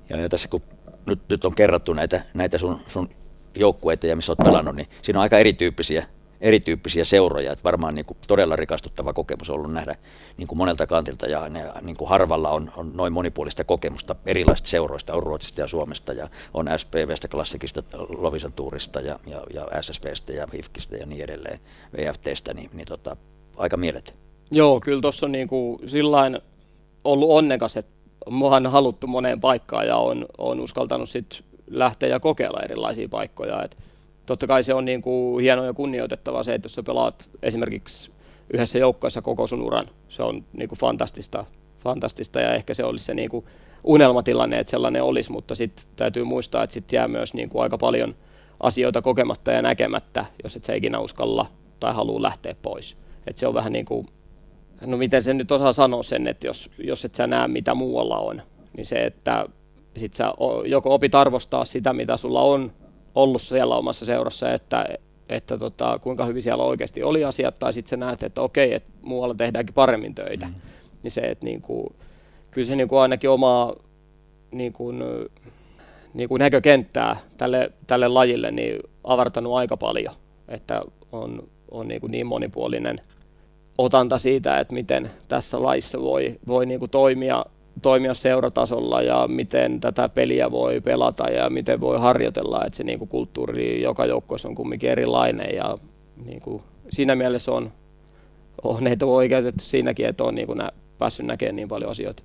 [0.09, 0.63] Ja, ja tässä kun
[1.07, 3.09] nyt, nyt on kerrattu näitä, näitä sun, sun
[3.55, 6.07] joukkueita ja missä olet pelannut, niin siinä on aika erityyppisiä,
[6.41, 7.53] erityyppisiä seuroja.
[7.53, 9.95] Että varmaan niin kuin todella rikastuttava kokemus on ollut nähdä
[10.37, 14.68] niin kuin monelta kantilta ja ne, niin kuin harvalla on, on noin monipuolista kokemusta erilaisista
[14.68, 20.32] seuroista, on Ruotsista ja Suomesta ja on SPVstä, Klassikista, Lovisan Tuurista ja, ja, ja SSVstä
[20.32, 21.61] ja HIFKistä ja niin edelleen,
[21.97, 23.16] VFTstä, niin, niin tota,
[23.57, 24.16] aika mieletön.
[24.51, 26.41] Joo, kyllä tuossa on niin kuin sillain
[27.05, 27.93] ollut onnekas, että
[28.30, 33.62] mua on haluttu moneen paikkaan ja on, on uskaltanut sit lähteä ja kokeilla erilaisia paikkoja.
[33.62, 33.76] Et
[34.27, 38.11] totta kai se on niin kuin hieno ja kunnioitettava se, että jos sä pelaat esimerkiksi
[38.55, 41.45] yhdessä joukkoissa koko sun uran, se on niin kuin fantastista,
[41.79, 43.45] fantastista ja ehkä se olisi se niin kuin
[43.85, 47.79] unelmatilanne, että sellainen olisi, mutta sitten täytyy muistaa, että sitten jää myös niin kuin aika
[47.79, 48.14] paljon
[48.61, 51.47] asioita kokematta ja näkemättä, jos et sä ikinä uskalla
[51.81, 52.97] tai halua lähteä pois.
[53.27, 54.07] Et se on vähän niin kuin,
[54.81, 58.18] no miten se nyt osaa sanoa sen, että jos, jos et sä näe mitä muualla
[58.18, 58.43] on,
[58.77, 59.47] niin se, että
[59.97, 60.33] sit sä
[60.64, 62.72] joko opit arvostaa sitä, mitä sulla on
[63.17, 64.87] ollut siellä omassa seurassa, että,
[65.29, 68.91] että tota, kuinka hyvin siellä oikeasti oli asiat, tai sitten sä näet, että okei, että
[69.03, 70.47] muualla tehdäänkin paremmin töitä.
[70.47, 70.55] Mm.
[71.03, 71.87] Niin se, että niin kuin,
[72.51, 73.77] kyllä se niin kuin ainakin omaa
[74.51, 75.03] niin kuin,
[76.14, 80.14] niin kuin näkökenttää tälle, tälle lajille niin avartanut aika paljon,
[80.49, 82.99] että on, on niin, kuin niin monipuolinen
[83.79, 87.45] otanta siitä, että miten tässä laissa voi, voi niin kuin toimia,
[87.83, 92.99] toimia seuratasolla ja miten tätä peliä voi pelata ja miten voi harjoitella, että se niin
[92.99, 95.79] kuin kulttuuri joka joukkueessa on kumminkin erilainen ja
[96.24, 97.72] niin kuin siinä mielessä on,
[98.62, 102.22] on oikeutettu siinäkin, että on niin kuin nä, päässyt näkemään niin paljon asioita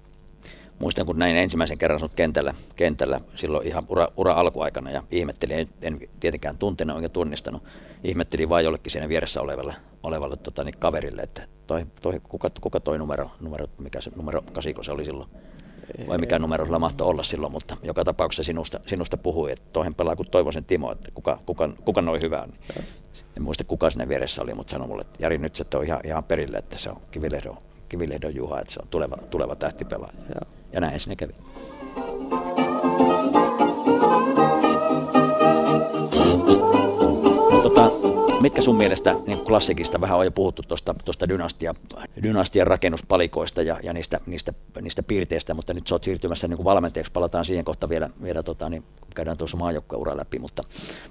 [0.81, 5.57] muistan, kun näin ensimmäisen kerran sinut kentällä, kentällä silloin ihan ura, ura alkuaikana ja ihmettelin,
[5.57, 7.63] en, en tietenkään tuntenut enkä tunnistanut,
[8.03, 12.79] ihmettelin vain jollekin siinä vieressä olevalle, olevalle tota, niin kaverille, että toi, toi, kuka, kuka
[12.79, 15.29] toi numero, numero, mikä se numero kasiko se oli silloin,
[16.07, 19.95] vai mikä numero sillä mahtoi olla silloin, mutta joka tapauksessa sinusta, sinusta puhui, että toihin
[19.95, 22.47] pelaa kuin Toivosen Timo, että kuka, kuka, kuka noin hyvää.
[22.47, 22.85] Niin
[23.37, 25.99] en muista kuka sinne vieressä oli, mutta sanoi mulle, että Jari nyt se on ihan,
[26.03, 27.57] ihan perille, että se on Kivilehdon,
[27.91, 30.13] Kivilehdon Juha, että se on tuleva, tuleva tähtipelaaja.
[30.35, 31.33] Joo ja näin sinne kävi.
[38.41, 40.63] Mitkä sun mielestä niin klassikista vähän on jo puhuttu
[41.05, 41.75] tuosta dynastia,
[42.23, 47.11] dynastian rakennuspalikoista ja, ja niistä, niistä, niistä, piirteistä, mutta nyt sä oot siirtymässä niin valmentajaksi,
[47.11, 48.83] palataan siihen kohta vielä, vielä tota, niin
[49.15, 50.63] käydään tuossa maajoukkueura läpi, mutta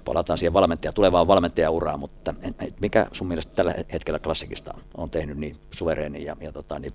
[0.05, 2.33] palataan siihen valmentaja, tulevaan valmentajauraan, mutta
[2.81, 6.93] mikä sun mielestä tällä hetkellä klassikista on, on tehnyt niin suvereeni ja, ja tota, niin,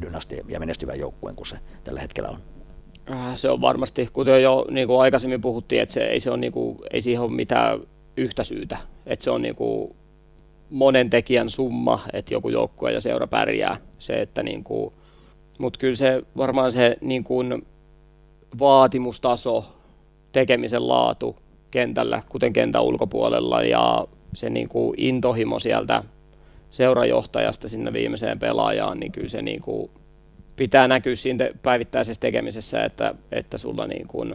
[0.00, 2.38] dynastia ja menestyvän joukkueen kuin se tällä hetkellä on?
[3.10, 6.40] Äh, se on varmasti, kuten jo niin kuin aikaisemmin puhuttiin, että se ei, se on,
[6.40, 7.80] niin kuin, ei siihen ole mitään
[8.16, 8.78] yhtä syytä.
[9.06, 9.96] Että se on niin kuin
[10.70, 13.76] monen tekijän summa, että joku joukkue ja seura pärjää.
[13.98, 14.94] Se, että niin kuin,
[15.58, 17.66] mutta kyllä se varmaan se niin kuin
[18.58, 19.64] vaatimustaso,
[20.32, 21.36] tekemisen laatu,
[21.70, 26.04] kentällä, kuten kentän ulkopuolella ja se niin kuin intohimo sieltä
[26.70, 29.90] seurajohtajasta sinne viimeiseen pelaajaan, niin kyllä se niin kuin
[30.56, 34.34] pitää näkyä siinä päivittäisessä tekemisessä, että, että sulla niin kuin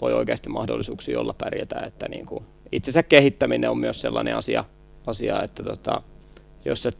[0.00, 4.64] voi oikeasti mahdollisuuksia olla pärjätä, että niin kuin itsensä kehittäminen on myös sellainen asia,
[5.06, 6.02] asia että tota,
[6.64, 6.92] jos sä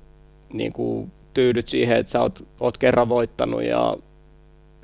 [0.53, 3.97] niin kuin tyydyt siihen, että sä oot, oot kerran voittanut ja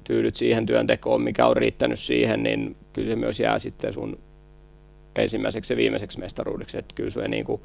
[0.04, 4.18] tyydyt siihen työntekoon, mikä on riittänyt siihen, niin kyllä se myös jää sitten sun
[5.16, 6.78] ensimmäiseksi ja viimeiseksi mestaruudeksi.
[6.78, 7.62] Että kyllä se niin kuin,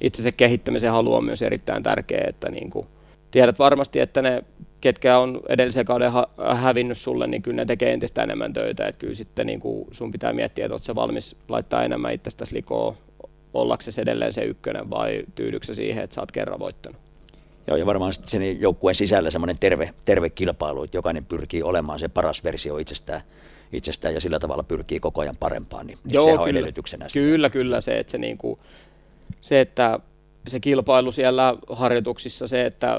[0.00, 2.86] itse se kehittämisen halu on myös erittäin tärkeä, että niin kuin,
[3.30, 4.44] tiedät varmasti, että ne,
[4.80, 8.86] ketkä on edellisen kauden ha- hävinnyt sulle, niin kyllä ne tekee entistä enemmän töitä.
[8.86, 12.96] Että kyllä sitten niin kuin sun pitää miettiä, että oletko valmis laittaa enemmän itsestäsi likoa
[13.54, 17.00] ollaksesi edelleen se ykkönen vai tyydyksä siihen, että sä oot kerran voittanut.
[17.66, 22.08] Joo, ja varmaan sen joukkueen sisällä semmoinen terve, terve kilpailu, että jokainen pyrkii olemaan se
[22.08, 23.20] paras versio itsestään,
[23.72, 27.06] itsestään ja sillä tavalla pyrkii koko ajan parempaan, niin Joo, sehän on edellytyksenä.
[27.12, 28.58] Kyllä, kyllä se, että se, niin kuin,
[29.40, 30.00] se, että
[30.46, 32.98] se kilpailu siellä harjoituksissa, se, että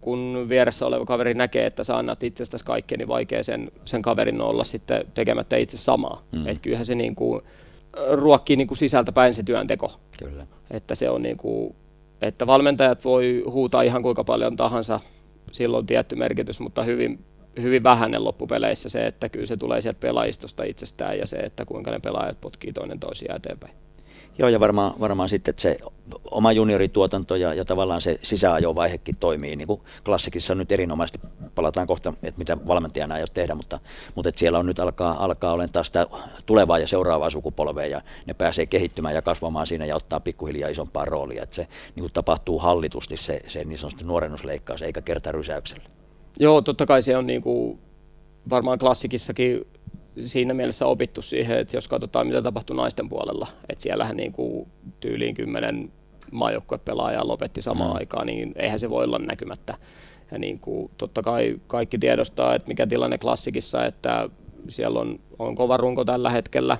[0.00, 4.40] kun vieressä oleva kaveri näkee, että sä annat itsestäsi kaikkea, niin vaikea sen, sen kaverin
[4.40, 6.22] olla sitten tekemättä itse samaa.
[6.32, 6.46] Mm.
[6.46, 7.42] Että kyllähän se niin kuin,
[8.12, 9.92] ruokkii niin kuin sisältä päin se työnteko.
[10.18, 10.46] Kyllä.
[10.70, 11.74] Että se on niin kuin,
[12.22, 15.00] että valmentajat voi huutaa ihan kuinka paljon tahansa,
[15.52, 17.24] silloin tietty merkitys, mutta hyvin,
[17.62, 21.90] hyvin vähäinen loppupeleissä se, että kyllä se tulee sieltä pelaajistosta itsestään ja se, että kuinka
[21.90, 23.74] ne pelaajat potkii toinen toisiaan eteenpäin.
[24.40, 25.78] Joo, ja varmaan, varmaan sitten, että se
[26.30, 31.20] oma juniorituotanto ja, ja tavallaan se sisäajovaihekin toimii, niin kuin klassikissa nyt erinomaisesti,
[31.54, 33.78] palataan kohta, että mitä valmentajana ole tehdä, mutta,
[34.14, 36.06] mutta että siellä on nyt alkaa, alkaa olen taas sitä
[36.46, 41.04] tulevaa ja seuraavaa sukupolvea, ja ne pääsee kehittymään ja kasvamaan siinä ja ottaa pikkuhiljaa isompaa
[41.04, 45.84] roolia, että se niin kuin tapahtuu hallitusti se, se niin sanotusti nuorennusleikkaus, eikä rysäyksellä.
[46.38, 47.78] Joo, totta kai se on niin kuin,
[48.50, 49.66] varmaan klassikissakin
[50.20, 54.68] siinä mielessä opittu siihen, että jos katsotaan mitä tapahtui naisten puolella, että siellähän niin kuin
[55.00, 55.92] tyyliin kymmenen
[56.32, 57.96] maajoukkuepelaajaa lopetti samaan mm.
[57.96, 59.74] aikaan, niin eihän se voi olla näkymättä.
[60.30, 64.28] Ja niin kuin, totta kai kaikki tiedostaa, että mikä tilanne klassikissa, että
[64.68, 66.76] siellä on, on kova runko tällä hetkellä,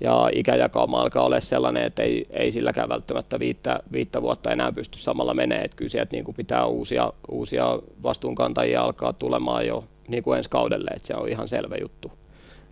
[0.00, 4.98] ja ikäjakauma alkaa olla sellainen, että ei, ei silläkään välttämättä viittä, viittä vuotta enää pysty
[4.98, 10.22] samalla menee, että kyllä sieltä niin kuin pitää uusia, uusia vastuunkantajia alkaa tulemaan jo niin
[10.22, 12.12] kuin ensi kaudelle, että se on ihan selvä juttu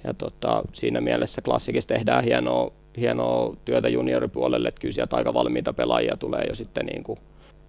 [0.07, 5.73] ja tota, siinä mielessä klassikissa tehdään hienoa, hienoa työtä junioripuolelle, että kyllä sieltä aika valmiita
[5.73, 7.19] pelaajia tulee jo sitten niin kuin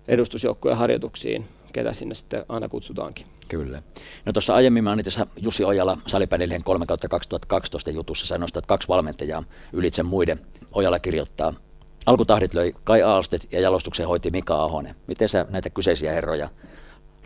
[0.07, 3.25] edustusjoukkueen harjoituksiin, ketä sinne sitten aina kutsutaankin.
[3.47, 3.81] Kyllä.
[4.25, 10.03] No tuossa aiemmin tässä Jussi Ojala Salipädilleen 3 2012 jutussa, sä nostat kaksi valmentajaa ylitse
[10.03, 10.39] muiden.
[10.71, 11.53] Ojala kirjoittaa,
[12.05, 14.95] alkutahdit löi Kai Aalstet ja jalostuksen hoiti Mika Ahonen.
[15.07, 16.49] Miten sä näitä kyseisiä herroja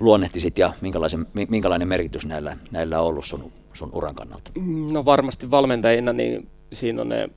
[0.02, 4.52] luonnehtisit ja minkälaisen, minkälainen merkitys näillä, näillä on ollut sun, sun uran kannalta?
[4.91, 7.30] No varmasti valmentajina, niin siinä on ne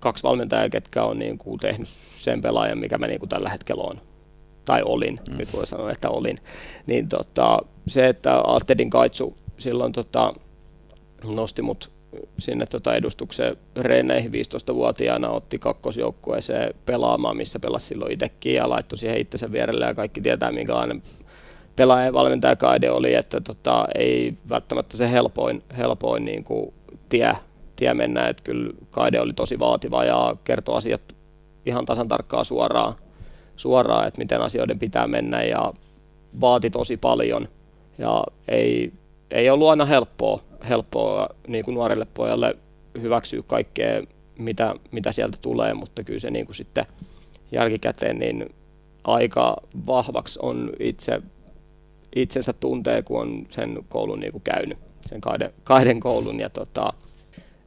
[0.00, 3.82] kaksi valmentajaa, ketkä on niin kuin tehnyt sen pelaajan, mikä mä niin kuin tällä hetkellä
[3.82, 4.00] on.
[4.64, 5.36] Tai olin, mm.
[5.36, 6.38] nyt voi sanoa, että olin.
[6.86, 10.34] Niin tota, se, että Altedin Kaitsu silloin tota,
[11.34, 11.90] nosti mut
[12.38, 19.18] sinne tota edustukseen reeneihin 15-vuotiaana, otti kakkosjoukkueeseen pelaamaan, missä pelasi silloin itsekin ja laittoi siihen
[19.20, 21.02] itsensä vierelle ja kaikki tietää, minkälainen
[21.78, 26.74] pelaajan valmentajakaide oli, että tota, ei välttämättä se helpoin, helpoin niin kuin
[27.08, 27.32] tie,
[27.76, 31.02] tie mennä, että kyllä kaide oli tosi vaativa ja kertoi asiat
[31.66, 32.94] ihan tasan tarkkaan suoraan,
[33.56, 35.72] suoraan, että miten asioiden pitää mennä ja
[36.40, 37.48] vaati tosi paljon.
[37.98, 38.92] Ja ei,
[39.30, 42.56] ei ollut aina helppoa, helppoa niin kuin nuorelle pojalle
[43.02, 44.02] hyväksyä kaikkea,
[44.38, 46.86] mitä, mitä sieltä tulee, mutta kyllä se niin kuin sitten
[47.52, 48.54] jälkikäteen niin
[49.04, 49.56] aika
[49.86, 51.22] vahvaksi on itse
[52.16, 56.40] itsensä tuntee, kun on sen koulun niin kuin käynyt, sen kahden, kahden koulun.
[56.40, 56.92] Ja tota,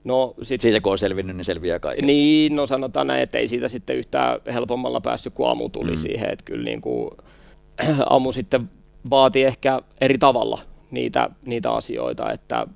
[0.03, 2.05] no, sit, siitä kun on selvinnyt, niin selviää kaikki.
[2.05, 5.97] Niin, no sanotaan näin, että ei siitä sitten yhtään helpommalla päässyt, kun Amu tuli mm.
[5.97, 6.29] siihen.
[6.29, 7.11] Että kyllä niin kuin,
[8.09, 8.69] Amu sitten
[9.09, 10.59] vaati ehkä eri tavalla
[10.91, 12.67] niitä, niitä asioita, että,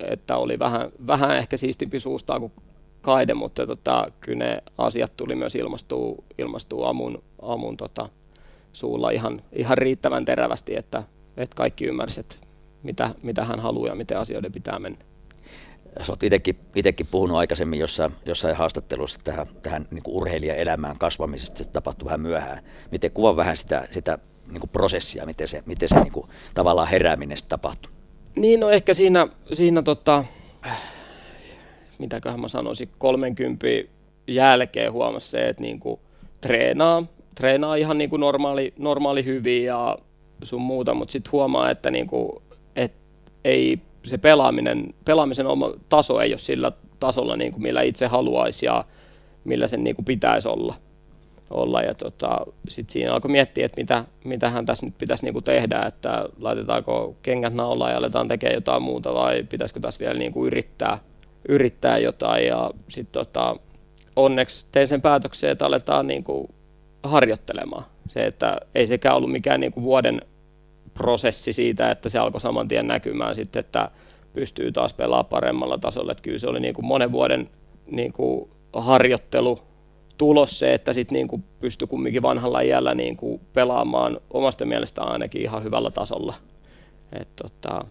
[0.00, 2.52] että oli vähän, vähän ehkä siistimpi suustaa kuin
[3.00, 8.08] Kaide, mutta tota, kyllä ne asiat tuli myös ilmastuu, ilmastuu Amun, Amun tota,
[8.72, 11.02] suulla ihan, ihan riittävän terävästi, että,
[11.36, 12.38] että kaikki ymmärsivät,
[12.82, 14.98] mitä, mitä hän haluaa ja miten asioiden pitää mennä.
[16.02, 16.22] Sä oot
[16.74, 22.62] itsekin puhunut aikaisemmin jossain, jossain haastattelussa tähän, tähän niin urheilijaelämään kasvamisesta, se tapahtui vähän myöhään.
[22.90, 26.88] Miten kuva vähän sitä, sitä niin kuin prosessia, miten se, miten se niin kuin, tavallaan
[26.88, 27.92] herääminen tapahtui?
[28.36, 30.24] Niin, no ehkä siinä, siinä tota,
[31.98, 33.66] mitäköhän mä sanoisin, 30
[34.26, 36.00] jälkeen huomasi se, että niin kuin
[36.40, 37.06] treenaa,
[37.38, 39.98] treenaa ihan niin kuin normaali, normaali hyvin ja
[40.42, 42.32] sun muuta, mutta sitten huomaa, että niin kuin,
[42.76, 42.92] et
[43.44, 48.66] ei se pelaaminen, pelaamisen oma taso ei ole sillä tasolla, niin kuin millä itse haluaisi
[48.66, 48.84] ja
[49.44, 50.74] millä sen niin kuin pitäisi olla.
[51.50, 51.82] olla.
[51.82, 55.44] Ja tota, sitten siinä alkoi miettiä, että mitä, mitä hän tässä nyt pitäisi niin kuin
[55.44, 60.32] tehdä, että laitetaanko kengät naulaan ja aletaan tekemään jotain muuta vai pitäisikö tässä vielä niin
[60.32, 60.98] kuin yrittää,
[61.48, 62.46] yrittää jotain.
[62.46, 63.56] Ja sitten tota,
[64.16, 66.48] onneksi tein sen päätöksen, että aletaan niin kuin
[67.02, 67.84] harjoittelemaan.
[68.08, 70.22] Se, että ei sekään ollut mikään niin kuin vuoden
[70.94, 73.90] prosessi siitä, että se alkoi saman tien näkymään sitten, että
[74.32, 76.12] pystyy taas pelaamaan paremmalla tasolla.
[76.12, 77.50] Että kyllä se oli niin kuin monen vuoden
[77.90, 79.58] niin kuin harjoittelu
[80.18, 85.02] tulos se, että sitten niin kuin pystyi kumminkin vanhalla iällä niin kuin pelaamaan omasta mielestä
[85.02, 86.34] ainakin ihan hyvällä tasolla.
[87.12, 87.84] Et tota,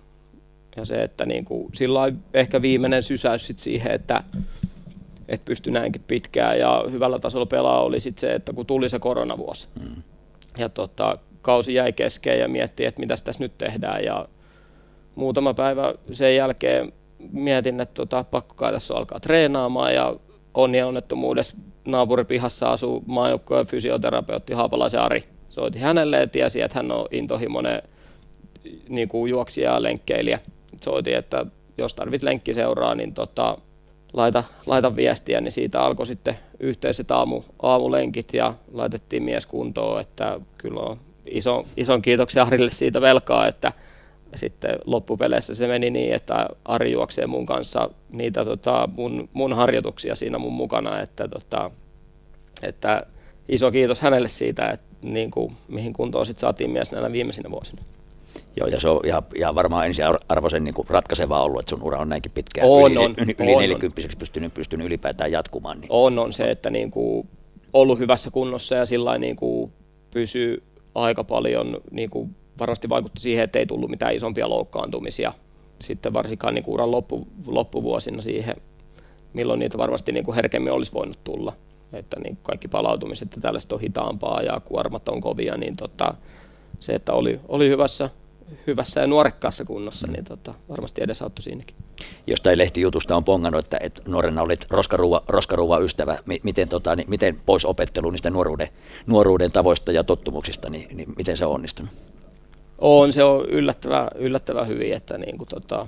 [0.75, 1.99] ja se, että niin kuin, sillä
[2.33, 4.23] ehkä viimeinen sysäys sit siihen, että
[5.27, 8.99] että pystyi näinkin pitkään ja hyvällä tasolla pelaa oli sitten se, että kun tuli se
[8.99, 10.03] koronavuosi mm.
[10.57, 14.27] ja tota, kausi jäi kesken ja mietti, että mitä tässä nyt tehdään ja
[15.15, 16.93] muutama päivä sen jälkeen
[17.31, 20.15] mietin, että tota, pakko kai tässä alkaa treenaamaan ja
[20.53, 25.23] onni onnettomuudessa naapuripihassa asuu maajoukkojen fysioterapeutti Haapalaisen Ari.
[25.49, 27.81] Soitin hänelle ja tiesi, että hän on intohimoinen
[28.89, 30.39] niin kuin juoksija ja lenkkeilijä.
[30.81, 31.45] Soitin, että
[31.77, 33.57] jos tarvit lenkkiseuraa, niin tota,
[34.13, 40.39] laita, laita viestiä, niin siitä alkoi sitten yhteiset aamu, aamulenkit ja laitettiin mies kuntoon, että
[40.57, 43.73] kyllä on iso, ison kiitoksia Arille siitä velkaa, että
[44.35, 50.15] sitten loppupeleissä se meni niin, että Ari juoksee mun kanssa niitä tota, mun, mun harjoituksia
[50.15, 51.71] siinä mun mukana, että, tota,
[52.63, 53.03] että
[53.49, 57.81] iso kiitos hänelle siitä, että niin kuin, mihin kuntoon sitten saatiin mies näinä viimeisinä vuosina.
[58.57, 61.99] Joo, ja se on ihan, ihan varmaan ensiarvoisen niin kuin ratkaisevaa ollut, että sun ura
[61.99, 63.61] on näinkin pitkään on, yli, on, yli, on, yli on.
[63.61, 65.81] 40 pystynyt, pystynyt ylipäätään jatkumaan.
[65.81, 65.87] Niin.
[65.91, 67.27] On, on se, että niin kuin
[67.73, 69.71] ollut hyvässä kunnossa ja sillä niin kuin
[70.13, 70.63] pysyy
[70.95, 75.33] aika paljon, niin kuin varmasti vaikutti siihen, että ei tullut mitään isompia loukkaantumisia.
[75.81, 78.55] Sitten varsinkaan niin kuin uran loppu, loppuvuosina siihen,
[79.33, 81.53] milloin niitä varmasti niin kuin herkemmin olisi voinut tulla.
[81.93, 86.13] Että niin kaikki palautumiset ja tällaiset on hitaampaa ja kuormat on kovia, niin tota,
[86.79, 88.09] se, että oli, oli hyvässä,
[88.67, 91.75] hyvässä ja nuorekkaassa kunnossa, niin tota, varmasti edesauttoi siinäkin.
[92.27, 96.17] Jostain lehtijutusta on pongannut, että, että nuorena olit roskaruuva, roskaruuva ystävä.
[96.43, 98.69] Miten, tota, niin, miten pois opettelu niistä nuoruuden,
[99.05, 101.91] nuoruuden tavoista ja tottumuksista, niin, niin miten se on onnistunut?
[102.77, 105.87] On, se on yllättävän, yllättävän hyvin, että niin kuin, tota,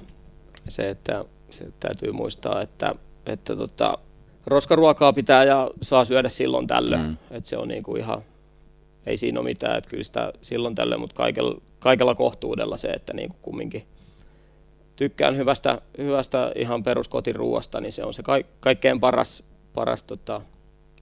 [0.67, 2.95] se, että se täytyy muistaa, että,
[3.25, 3.97] että tota,
[4.45, 7.01] roskaruokaa pitää ja saa syödä silloin tällöin.
[7.01, 7.17] Mm.
[7.31, 8.21] Että se on niin kuin ihan,
[9.05, 13.13] ei siinä ole mitään, että kyllä sitä silloin tällöin, mutta kaikella, kaikella kohtuudella se, että
[13.13, 13.87] niin kuin kumminkin
[14.95, 20.41] tykkään hyvästä, hyvästä ihan peruskotiruuasta, niin se on se ka- kaikkein paras, paras tota,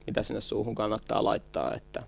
[0.08, 1.76] mitä sinne suuhun kannattaa laittaa.
[1.76, 2.00] Että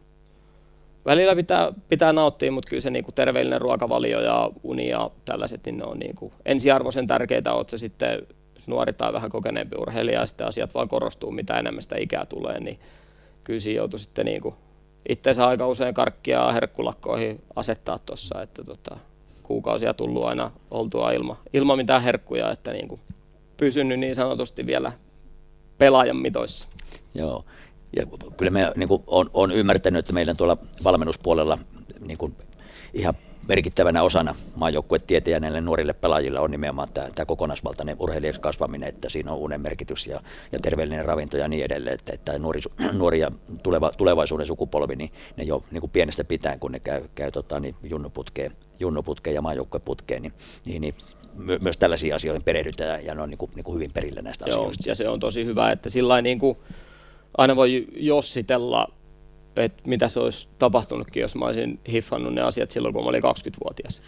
[1.06, 5.66] välillä pitää, pitää nauttia, mutta kyllä se niin kuin terveellinen ruokavalio ja uni ja tällaiset,
[5.66, 8.28] niin ne on niin kuin ensiarvoisen tärkeitä, oot se sitten
[8.68, 12.60] nuori tai vähän kokeneempi urheilija, ja sitten asiat vaan korostuu, mitä enemmän sitä ikää tulee,
[12.60, 12.80] niin
[13.44, 14.56] kyllä siinä joutuu sitten niin kuin
[15.10, 18.98] itseensä aika usein karkkia herkkulakkoihin asettaa tuossa, että tota,
[19.44, 23.02] kuukausia tullut aina oltua ilma, ilman mitään herkkuja, että niin kuin
[23.58, 24.92] pysynyt niin sanotusti vielä
[25.78, 26.68] pelaajan mitoissa.
[27.14, 27.46] Joo,
[27.96, 28.06] ja
[28.38, 31.58] kyllä me niin kuin, on, on ymmärtänyt, että meidän tuolla valmennuspuolella
[32.00, 32.36] niin kuin,
[32.94, 33.14] ihan
[33.50, 39.32] merkittävänä osana maajoukkuetieteen näille nuorille pelaajille on nimenomaan tämä, tämä kokonaisvaltainen urheilijaksi kasvaminen, että siinä
[39.32, 40.22] on uuden merkitys ja,
[40.52, 42.60] ja terveellinen ravinto ja niin edelleen, että, että nuori,
[42.94, 43.32] nuori ja
[43.64, 47.60] tuleva, tulevaisuuden sukupolvi, niin ne jo niin kuin pienestä pitäen, kun ne käy, käy tota,
[47.60, 50.34] niin junnuputkeen, junnuputkeen ja maajoukkueputkeen, niin,
[50.66, 50.96] niin, niin
[51.34, 54.46] my, myös tällaisiin asioihin perehdytään ja ne on niin kuin, niin kuin hyvin perillä näistä
[54.50, 54.90] Joo, asioista.
[54.90, 56.58] ja se on tosi hyvä, että sillä niin kuin
[57.38, 58.99] aina voi jossitella
[59.56, 63.24] että mitä se olisi tapahtunutkin, jos mä olisin hiffannut ne asiat silloin, kun mä olin
[63.24, 64.02] 20-vuotias.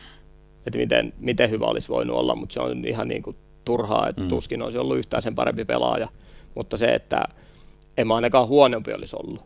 [0.67, 3.35] Että miten, miten hyvä olisi voinut olla, mutta se on ihan niin kuin
[3.65, 4.27] turhaa, että mm.
[4.27, 6.07] tuskin olisi ollut yhtään sen parempi pelaaja.
[6.55, 7.25] Mutta se, että
[7.97, 9.45] en mä ainakaan huonompi olisi ollut.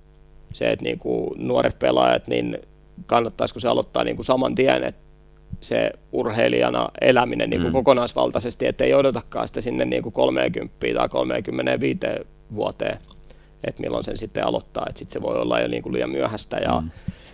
[0.54, 2.58] Se, että niin kuin nuoret pelaajat, niin
[3.06, 5.02] kannattaisiko se aloittaa niin kuin saman tien, että
[5.62, 7.74] se urheilijana eläminen niin kuin mm.
[7.74, 12.00] kokonaisvaltaisesti, ettei odotakaan sitä sinne niin kuin 30 tai 35
[12.56, 12.98] vuoteen
[13.68, 16.58] että milloin sen sitten aloittaa, että sitten se voi olla jo niin kuin liian myöhäistä
[16.58, 16.92] ja mm.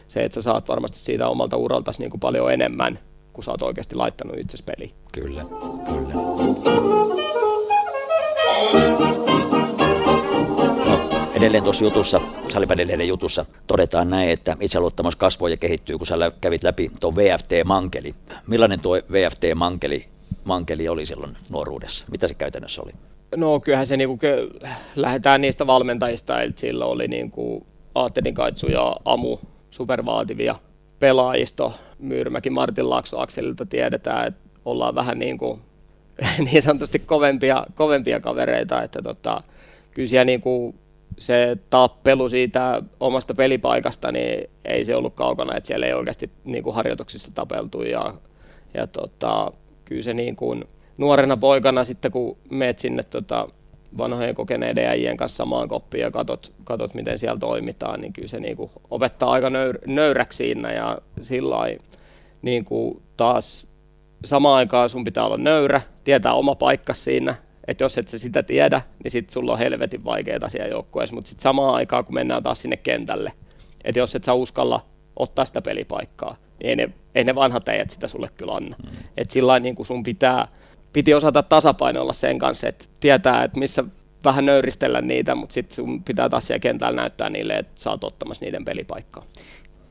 [0.08, 3.00] se, että sä saat varmasti siitä omalta uraltasi niin kuin paljon enemmän,
[3.34, 4.92] kun sä oot oikeasti laittanut itsesi peliin.
[5.12, 5.44] Kyllä,
[5.86, 6.14] kyllä.
[10.86, 11.00] No,
[11.34, 16.64] edelleen tuossa jutussa, salipädelleen jutussa todetaan näin, että itseluottamus kasvoi ja kehittyy, kun sä kävit
[16.64, 18.14] läpi tuon VFT-mankeli.
[18.48, 20.06] Millainen tuo VFT-mankeli
[20.44, 22.06] mankeli oli silloin nuoruudessa?
[22.12, 22.92] Mitä se käytännössä oli?
[23.36, 24.20] No kyllähän se niinku,
[24.96, 29.38] lähdetään niistä valmentajista, että sillä oli niinku Aattenin Kaitsu ja Amu
[29.70, 30.56] supervaativia
[31.00, 31.74] pelaajisto.
[32.00, 35.62] Myyrmäki Martin Laakso Akselilta tiedetään, että ollaan vähän niin, kuin,
[36.52, 39.44] niin sanotusti kovempia, kovempia kavereita, että tota,
[39.92, 40.76] kyllä siellä niin kuin
[41.20, 46.64] se tappelu siitä omasta pelipaikasta, niin ei se ollut kaukana, että siellä ei oikeasti niin
[46.64, 48.14] kuin harjoituksissa tapeltu ja,
[48.74, 49.52] ja tota,
[49.86, 50.66] kyllä se niin kuin,
[50.98, 53.48] nuorena poikana sitten kun meet sinne tota,
[53.98, 58.40] vanhojen kokeneiden äijien kanssa samaan koppiin ja katot, katot miten siellä toimitaan, niin kyllä se
[58.40, 61.56] niin kuin opettaa aika nöyr, nöyräksi siinä ja sillä
[62.42, 63.68] niin kuin taas
[64.26, 67.36] samaan aikaan sun pitää olla nöyrä, tietää oma paikka siinä,
[67.68, 71.30] että jos et sä sitä tiedä, niin sit sulla on helvetin vaikeita siellä joukkueessa, mutta
[71.30, 73.34] sitten samaan aikaan kun mennään taas sinne kentälle,
[73.84, 74.86] että jos et sä uskalla
[75.16, 78.76] ottaa sitä pelipaikkaa, niin ei ne, ei ne vanhat äijät sitä sulle kyllä anna.
[78.84, 78.90] Mm.
[79.18, 80.48] Että sillä niin kuin sun pitää,
[80.94, 83.84] piti osata tasapainoilla sen kanssa, että tietää, että missä
[84.26, 88.04] vähän nöyristellä niitä, mutta sitten sun pitää taas siellä kentällä näyttää niille, että sä oot
[88.04, 89.26] ottamassa niiden pelipaikkaa.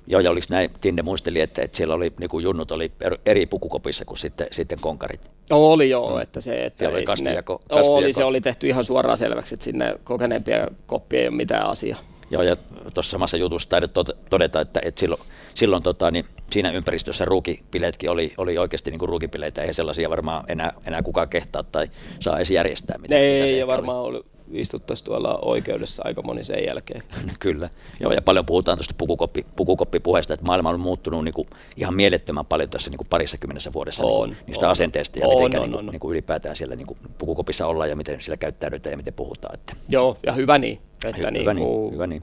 [0.07, 2.93] Joo, ja oliko näin, Tinde muisteli, että, että siellä oli, niin kuin junnut oli
[3.27, 5.31] eri pukukopissa kuin sitten, sitten konkarit.
[5.51, 6.23] Oli joo, mm.
[6.23, 7.95] että se, että oli kastijako, kastijako.
[7.97, 11.99] Oli, se oli tehty ihan suoraan selväksi, että sinne kokeneempia koppia ei ole mitään asiaa.
[12.31, 12.57] Joo, ja
[12.95, 13.91] tuossa samassa jutussa taidat
[14.31, 15.21] todeta, että, että silloin,
[15.55, 20.73] silloin tota, niin siinä ympäristössä ruukipileetkin oli, oli oikeasti niin ruukipileitä, eihän sellaisia varmaan enää,
[20.87, 21.89] enää kukaan kehtaa tai
[22.21, 22.99] saa edes järjestää.
[22.99, 24.17] Mitä, ei, mitä ja varmaan oli.
[24.17, 27.03] oli istuttaisiin tuolla oikeudessa aika moni sen jälkeen.
[27.41, 27.71] Kyllä,
[28.01, 32.47] Joo, ja paljon puhutaan tuosta pukukoppi, pukukoppipuheesta, että maailma on muuttunut niin kuin ihan mielettömän
[32.47, 35.45] paljon tässä niin kuin parissa kymmenessä vuodessa on, niin kuin, niistä on, asenteista ja on,
[35.45, 35.93] miten on, niin kuin, on.
[35.93, 39.55] Niin kuin ylipäätään siellä niin kuin pukukopissa ollaan ja miten siellä käyttäydytään ja miten puhutaan.
[39.55, 39.73] Että.
[39.89, 40.81] Joo, ja hyvä niin.
[41.05, 42.23] Että hyvä, niin, niin, hyvä niin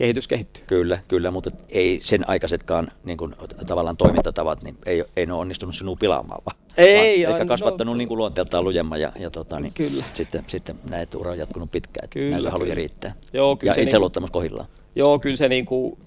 [0.00, 0.64] kehitys kehittyy.
[0.66, 3.34] Kyllä, kyllä, mutta ei sen aikaisetkaan niin kuin,
[3.66, 7.94] tavallaan toimintatavat, niin ei, ei ne ole onnistunut sinua pilaamaan, vaan, ei, vaan ehkä kasvattanut
[7.94, 10.04] no, niin kuin luonteeltaan lujemman ja, ja tota, niin, kyllä.
[10.14, 13.12] sitten, sitten näet ura on jatkunut pitkään, että kyllä, näillä haluja riittää.
[13.32, 14.68] Joo, kyllä ja itseluottamus niin, kohillaan.
[14.96, 15.98] Joo, kyllä se niin kuin,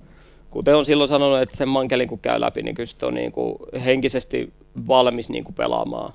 [0.49, 3.31] kuten on silloin sanonut, että sen mankelin kun käy läpi, niin kyllä se on niin
[3.31, 4.53] kuin henkisesti
[4.87, 6.13] valmis niin kuin pelaamaan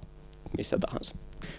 [0.57, 1.15] missä tahansa.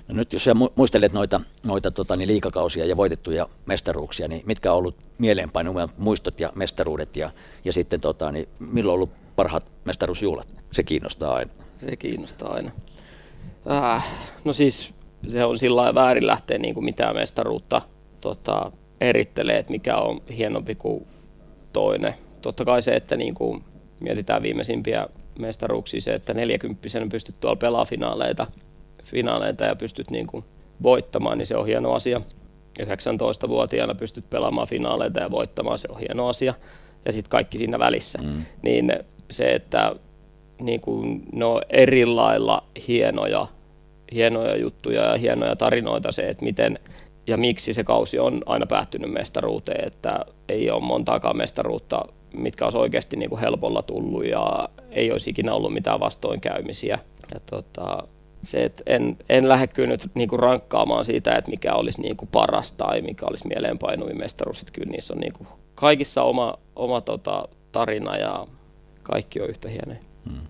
[0.08, 4.78] No nyt jos muistelet noita, noita tota, niin liikakausia ja voitettuja mestaruuksia, niin mitkä on
[4.78, 7.30] ollut mieleenpainuvat muistot ja mestaruudet ja,
[7.66, 10.48] ja sitten tota, niin milloin on ollut parhaat mestaruusjuhlat?
[10.72, 11.52] Se kiinnostaa aina.
[11.80, 12.72] Se kiinnostaa aina.
[13.72, 14.08] Äh,
[14.46, 14.94] no siis
[15.28, 17.82] se on sillä lailla väärin lähteä niin kuin mitään mestaruutta
[18.22, 18.72] tota,
[19.02, 21.08] erittelee, että mikä on hienompi kuin
[21.74, 22.14] toinen.
[22.42, 23.64] Totta kai se, että niin kuin
[24.00, 25.08] mietitään viimeisimpiä
[25.40, 28.48] mestaruuksia, se, että 40 pystyt tuolla pelaa finaaleita–
[29.10, 30.45] finaaleita ja pystyt niin kuin
[30.84, 32.22] voittamaan, niin se on hieno asia.
[32.84, 36.53] 19-vuotiaana pystyt pelaamaan finaaleita ja voittamaan, se on hieno asia.
[37.05, 38.20] Ja sitten kaikki siinä välissä.
[38.22, 38.45] Mm.
[38.62, 38.93] Niin
[39.32, 39.95] se, että
[40.62, 43.47] niin kuin, ne on eri lailla hienoja,
[44.14, 46.80] hienoja juttuja ja hienoja tarinoita se, että miten
[47.28, 52.78] ja miksi se kausi on aina päättynyt mestaruuteen, että ei ole montaakaan mestaruutta, mitkä olisi
[52.78, 56.99] oikeasti niin kuin helpolla tullut ja ei olisi ikinä ollut mitään vastoinkäymisiä.
[57.34, 58.07] Ja tota,
[58.44, 62.72] se, että en, en lähde kyllä nyt niinku rankkaamaan siitä, että mikä olisi niinku paras
[62.72, 64.60] tai mikä olisi mieleenpainuvin mestaruus.
[64.60, 68.48] Että kyllä niissä on niinku kaikissa oma, oma tota, tarina ja
[69.04, 70.00] kaikki on yhtä hienoja.
[70.30, 70.48] Hmm.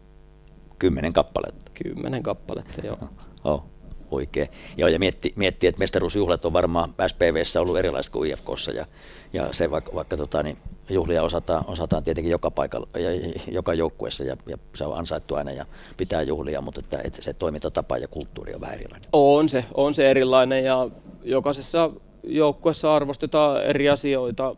[0.80, 1.72] Kymmenen kappaletta.
[1.84, 2.98] Kymmenen kappaletta, joo.
[3.44, 3.64] oh,
[4.12, 4.50] oikein.
[4.78, 8.86] Joo, ja mietti, mietti, että mestaruusjuhlat on varmaan SPVssä ollut erilaiset kuin IFKssa ja,
[9.34, 10.58] ja se vaikka, vaikka tota, niin
[10.90, 13.10] juhlia osataan, osataan tietenkin joka paikalla ja
[13.52, 15.66] joka joukkueessa ja, ja, se on ansaittu aina ja
[15.98, 19.10] pitää juhlia, mutta että, että se toimintatapa ja kulttuuri on vähän erilainen.
[19.14, 20.90] On se, on se erilainen ja
[21.24, 21.92] jokaisessa
[22.24, 24.56] joukkueessa arvostetaan eri asioita,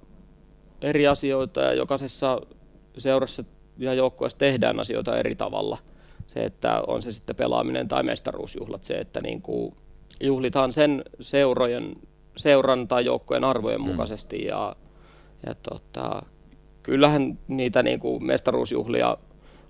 [0.82, 2.42] eri asioita ja jokaisessa
[2.98, 3.44] seurassa
[3.78, 5.78] ja joukkueessa tehdään asioita eri tavalla.
[6.28, 9.76] Se, että on se sitten pelaaminen tai mestaruusjuhlat, se, että niin kuin
[10.20, 11.96] juhlitaan sen seurojen,
[12.38, 13.88] seuran tai joukkojen arvojen mm.
[13.88, 14.76] mukaisesti ja
[15.46, 16.22] ja tota,
[16.84, 19.18] kyllähän niitä niin kuin mestaruusjuhlia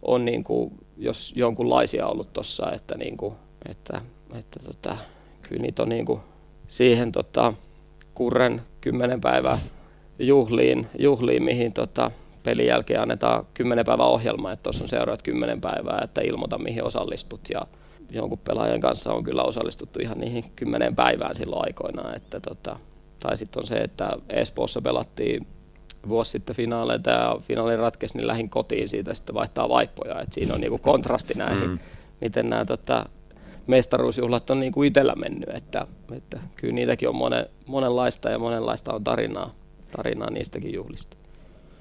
[0.01, 3.35] on niin kuin, jos jonkunlaisia ollut tuossa, että, niin kuin,
[3.69, 4.01] että,
[4.35, 4.97] että tota,
[5.41, 6.19] kyllä niitä on niin kuin
[6.67, 7.53] siihen tota,
[8.13, 9.57] kurren kymmenen päivää
[10.19, 12.11] juhliin, juhliin mihin tota,
[12.43, 16.83] pelin jälkeen annetaan kymmenen päivää ohjelma, että tuossa on seuraat kymmenen päivää, että ilmoita mihin
[16.83, 17.61] osallistut ja
[18.09, 22.79] jonkun pelaajan kanssa on kyllä osallistuttu ihan niihin kymmenen päivään silloin aikoinaan, että tota,
[23.19, 25.47] tai sitten on se, että Espoossa pelattiin
[26.09, 30.21] vuosi sitten finaaleita ja finaali ratkesi, niin lähin kotiin siitä sitten vaihtaa vaippoja.
[30.21, 31.79] Et siinä on niinku kontrasti näihin, mm.
[32.21, 33.05] miten nämä tota,
[33.67, 35.49] mestaruusjuhlat on niinku itsellä mennyt.
[35.49, 35.87] Että,
[36.17, 39.55] että kyllä niitäkin on monen, monenlaista ja monenlaista on tarinaa,
[39.97, 41.17] tarinaa niistäkin juhlista.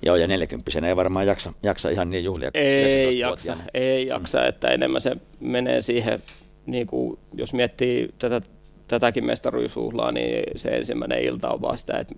[0.03, 2.51] Joo, ja 40 ei varmaan jaksa, jaksa ihan niin juhlia.
[2.55, 4.49] Ei jaksa, ei jaksa, mm.
[4.49, 6.21] että enemmän se menee siihen,
[6.67, 8.41] niin kuin, jos miettii tätä,
[8.89, 12.15] tätäkin mestaruusjuhlaa, niin se ensimmäinen ilta on vaan sitä, että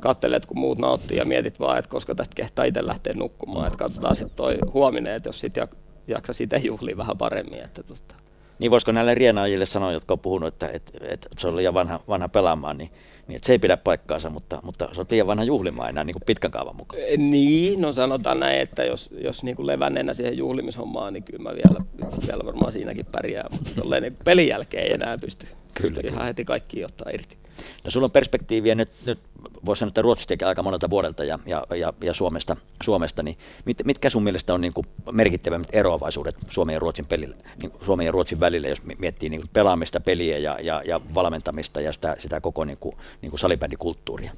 [0.00, 3.66] katselet, kun muut nauttii ja mietit vaan, että koska tästä kehtaa itse lähteä nukkumaan.
[3.66, 5.68] Että katsotaan sitten toi huominen, että jos sitten
[6.08, 7.60] jaksa sitä juhlia vähän paremmin.
[7.64, 8.14] Että tota,
[8.58, 12.00] Niin voisiko näille rienaajille sanoa, jotka on puhunut, että, että, että se on liian vanha,
[12.08, 12.90] vanha pelaamaan, niin,
[13.26, 16.14] niin että se ei pidä paikkaansa, mutta, mutta se on liian vanha juhlimaan enää niin
[16.14, 17.02] kuin pitkän kaavan mukaan.
[17.16, 21.50] Niin, no sanotaan näin, että jos, jos niin kuin levänneenä siihen juhlimishommaan, niin kyllä mä
[21.54, 21.80] vielä,
[22.26, 26.44] vielä varmaan siinäkin pärjää, mutta niin pelin jälkeen ei enää pysty, kyllä, pysty ihan heti
[26.44, 27.36] kaikki ottaa irti.
[27.84, 29.18] No sulla on perspektiiviä nyt, nyt
[29.66, 33.78] voisi sanoa, että Ruotsistakin aika monelta vuodelta ja, ja, ja, ja Suomesta, Suomesta, niin mit,
[33.84, 38.12] mitkä sun mielestä on niin kuin merkittävimmät eroavaisuudet Suomen ja Ruotsin, pelillä, niin Suomen ja
[38.12, 42.40] Ruotsin välillä, jos miettii niin kuin pelaamista, peliä ja, ja, ja valmentamista ja sitä, sitä
[42.40, 44.32] koko niin kuin, niin kuin salibändikulttuuria?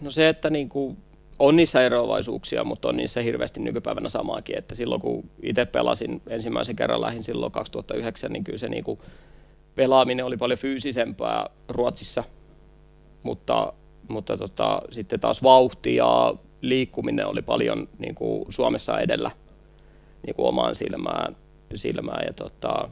[0.00, 0.96] No se, että niin kuin
[1.38, 6.76] on niissä eroavaisuuksia, mutta on niissä hirveästi nykypäivänä samaakin, että silloin kun itse pelasin ensimmäisen
[6.76, 8.98] kerran lähin silloin 2009, niin kyllä se niin kuin
[9.74, 12.24] pelaaminen oli paljon fyysisempää Ruotsissa,
[13.22, 13.72] mutta,
[14.08, 19.30] mutta tota, sitten taas vauhti ja liikkuminen oli paljon niin kuin Suomessa edellä
[20.26, 21.36] niin kuin omaan silmään,
[21.74, 22.24] silmään.
[22.26, 22.88] Ja tota,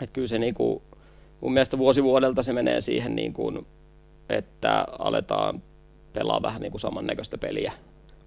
[0.00, 0.82] että kyllä se niin kuin,
[1.40, 3.66] mun mielestä vuosi vuodelta se menee siihen, niin kuin,
[4.28, 5.62] että aletaan
[6.12, 7.72] pelaa vähän niin kuin samannäköistä peliä,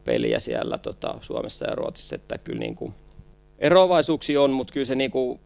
[0.04, 2.94] peliä siellä tota, Suomessa ja Ruotsissa, että kyllä niin kuin,
[3.60, 5.40] eroavaisuuksia on, mutta kyllä se niin kuin,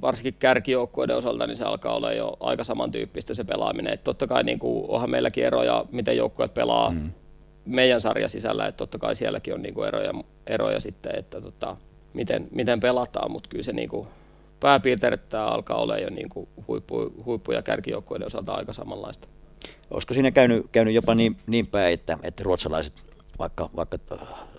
[0.00, 3.92] varsinkin kärkijoukkueiden osalta, niin se alkaa olla jo aika samantyyppistä se pelaaminen.
[3.92, 7.10] Että totta kai niin kuin, onhan meilläkin eroja, miten joukkueet pelaa mm.
[7.64, 10.12] meidän sarja sisällä, että totta kai sielläkin on niin kuin eroja,
[10.46, 11.76] eroja sitten, että tota,
[12.14, 14.08] miten, miten pelataan, mutta kyllä se niin kuin,
[14.60, 19.28] pääpiirteet alkaa olla jo niin kuin huippu, huippu- ja kärkijoukkueiden osalta aika samanlaista.
[19.90, 22.94] Olisiko siinä käynyt, käynyt jopa niin, niin päin, että, että ruotsalaiset,
[23.38, 23.98] vaikka, vaikka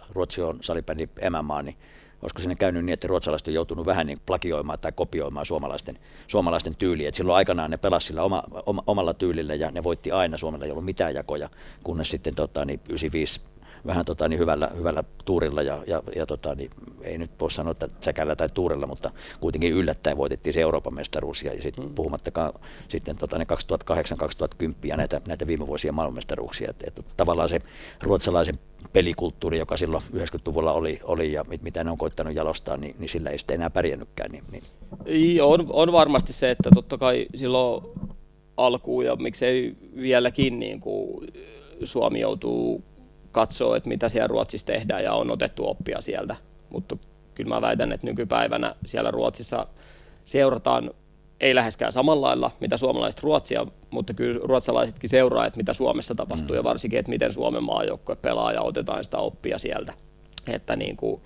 [0.10, 1.76] Ruotsi on salibändi emämaa, niin
[2.24, 5.96] olisiko siinä käynyt niin, että ruotsalaiset on joutunut vähän niin plagioimaan tai kopioimaan suomalaisten,
[6.28, 7.10] suomalaisten tyyliä.
[7.10, 10.66] Et silloin aikanaan ne pelasivat sillä oma, oma, omalla tyylillä ja ne voitti aina, Suomella
[10.66, 11.50] ei ollut mitään jakoja,
[11.84, 13.42] kunnes sitten tota, niin 95
[13.88, 16.72] vähän tota, niin hyvällä, hyvällä tuurilla ja, ja, ja tota, niin,
[17.02, 21.44] ei nyt voi sanoa, että säkällä tai tuurilla, mutta kuitenkin yllättäen voitettiin se Euroopan mestaruus
[21.44, 21.96] ja, sitten mm.
[21.96, 22.54] puhumattakaan
[22.88, 23.46] sitten tota, ne
[24.64, 26.70] 2008-2010 ja näitä, näitä viime vuosien maailmanmestaruuksia.
[26.70, 27.62] että et, tavallaan se
[28.02, 28.60] ruotsalaisen
[28.94, 33.10] pelikulttuuri, joka silloin 90-luvulla oli, oli ja mit, mitä ne on koittanut jalostaa, niin, niin
[33.10, 34.32] sillä ei sitten enää pärjännytkään.
[34.32, 35.44] Niin, niin.
[35.44, 37.84] On, on varmasti se, että totta kai silloin
[38.58, 41.28] alkuun ja miksei vieläkin niin kuin
[41.84, 42.84] Suomi joutuu
[43.32, 46.36] katsoo, että mitä siellä Ruotsissa tehdään ja on otettu oppia sieltä.
[46.70, 46.98] Mutta
[47.36, 49.68] kyllä mä väitän, että nykypäivänä siellä Ruotsissa
[50.26, 50.92] seurataan
[51.44, 56.50] ei läheskään samalla lailla, mitä suomalaiset Ruotsia, mutta kyllä ruotsalaisetkin seuraa, että mitä Suomessa tapahtuu
[56.50, 56.56] mm.
[56.56, 59.94] ja varsinkin, että miten Suomen maajoukkue pelaa ja otetaan sitä oppia sieltä.
[60.48, 61.22] Että niin kuin,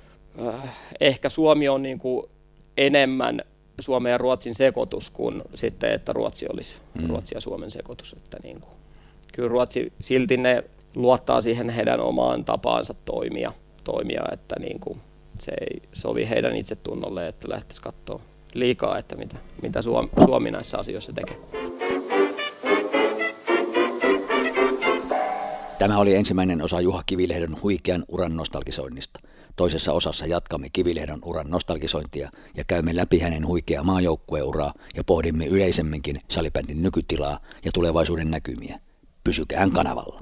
[0.47, 2.29] äh, ehkä Suomi on niin kuin
[2.77, 3.41] enemmän
[3.79, 7.07] Suomen ja Ruotsin sekoitus kuin sitten, että Ruotsi olisi mm.
[7.07, 8.13] Ruotsi ja Suomen sekoitus.
[8.13, 8.73] Että niin kuin,
[9.33, 10.63] kyllä Ruotsi silti ne
[10.95, 13.51] luottaa siihen heidän omaan tapaansa toimia,
[13.83, 15.01] toimia että niin kuin
[15.39, 18.21] se ei sovi heidän itsetunnolle, että lähtisi katsoa
[18.53, 21.37] liikaa, että mitä, mitä Suomi, Suomi näissä asioissa tekee.
[25.79, 29.19] Tämä oli ensimmäinen osa Juha Kivilehdon huikean uran nostalgisoinnista.
[29.55, 36.19] Toisessa osassa jatkamme Kivilehdon uran nostalgisointia ja käymme läpi hänen huikeaa maajoukkueuraa ja pohdimme yleisemminkin
[36.29, 38.79] salibändin nykytilaa ja tulevaisuuden näkymiä.
[39.23, 40.21] Pysykään kanavalla.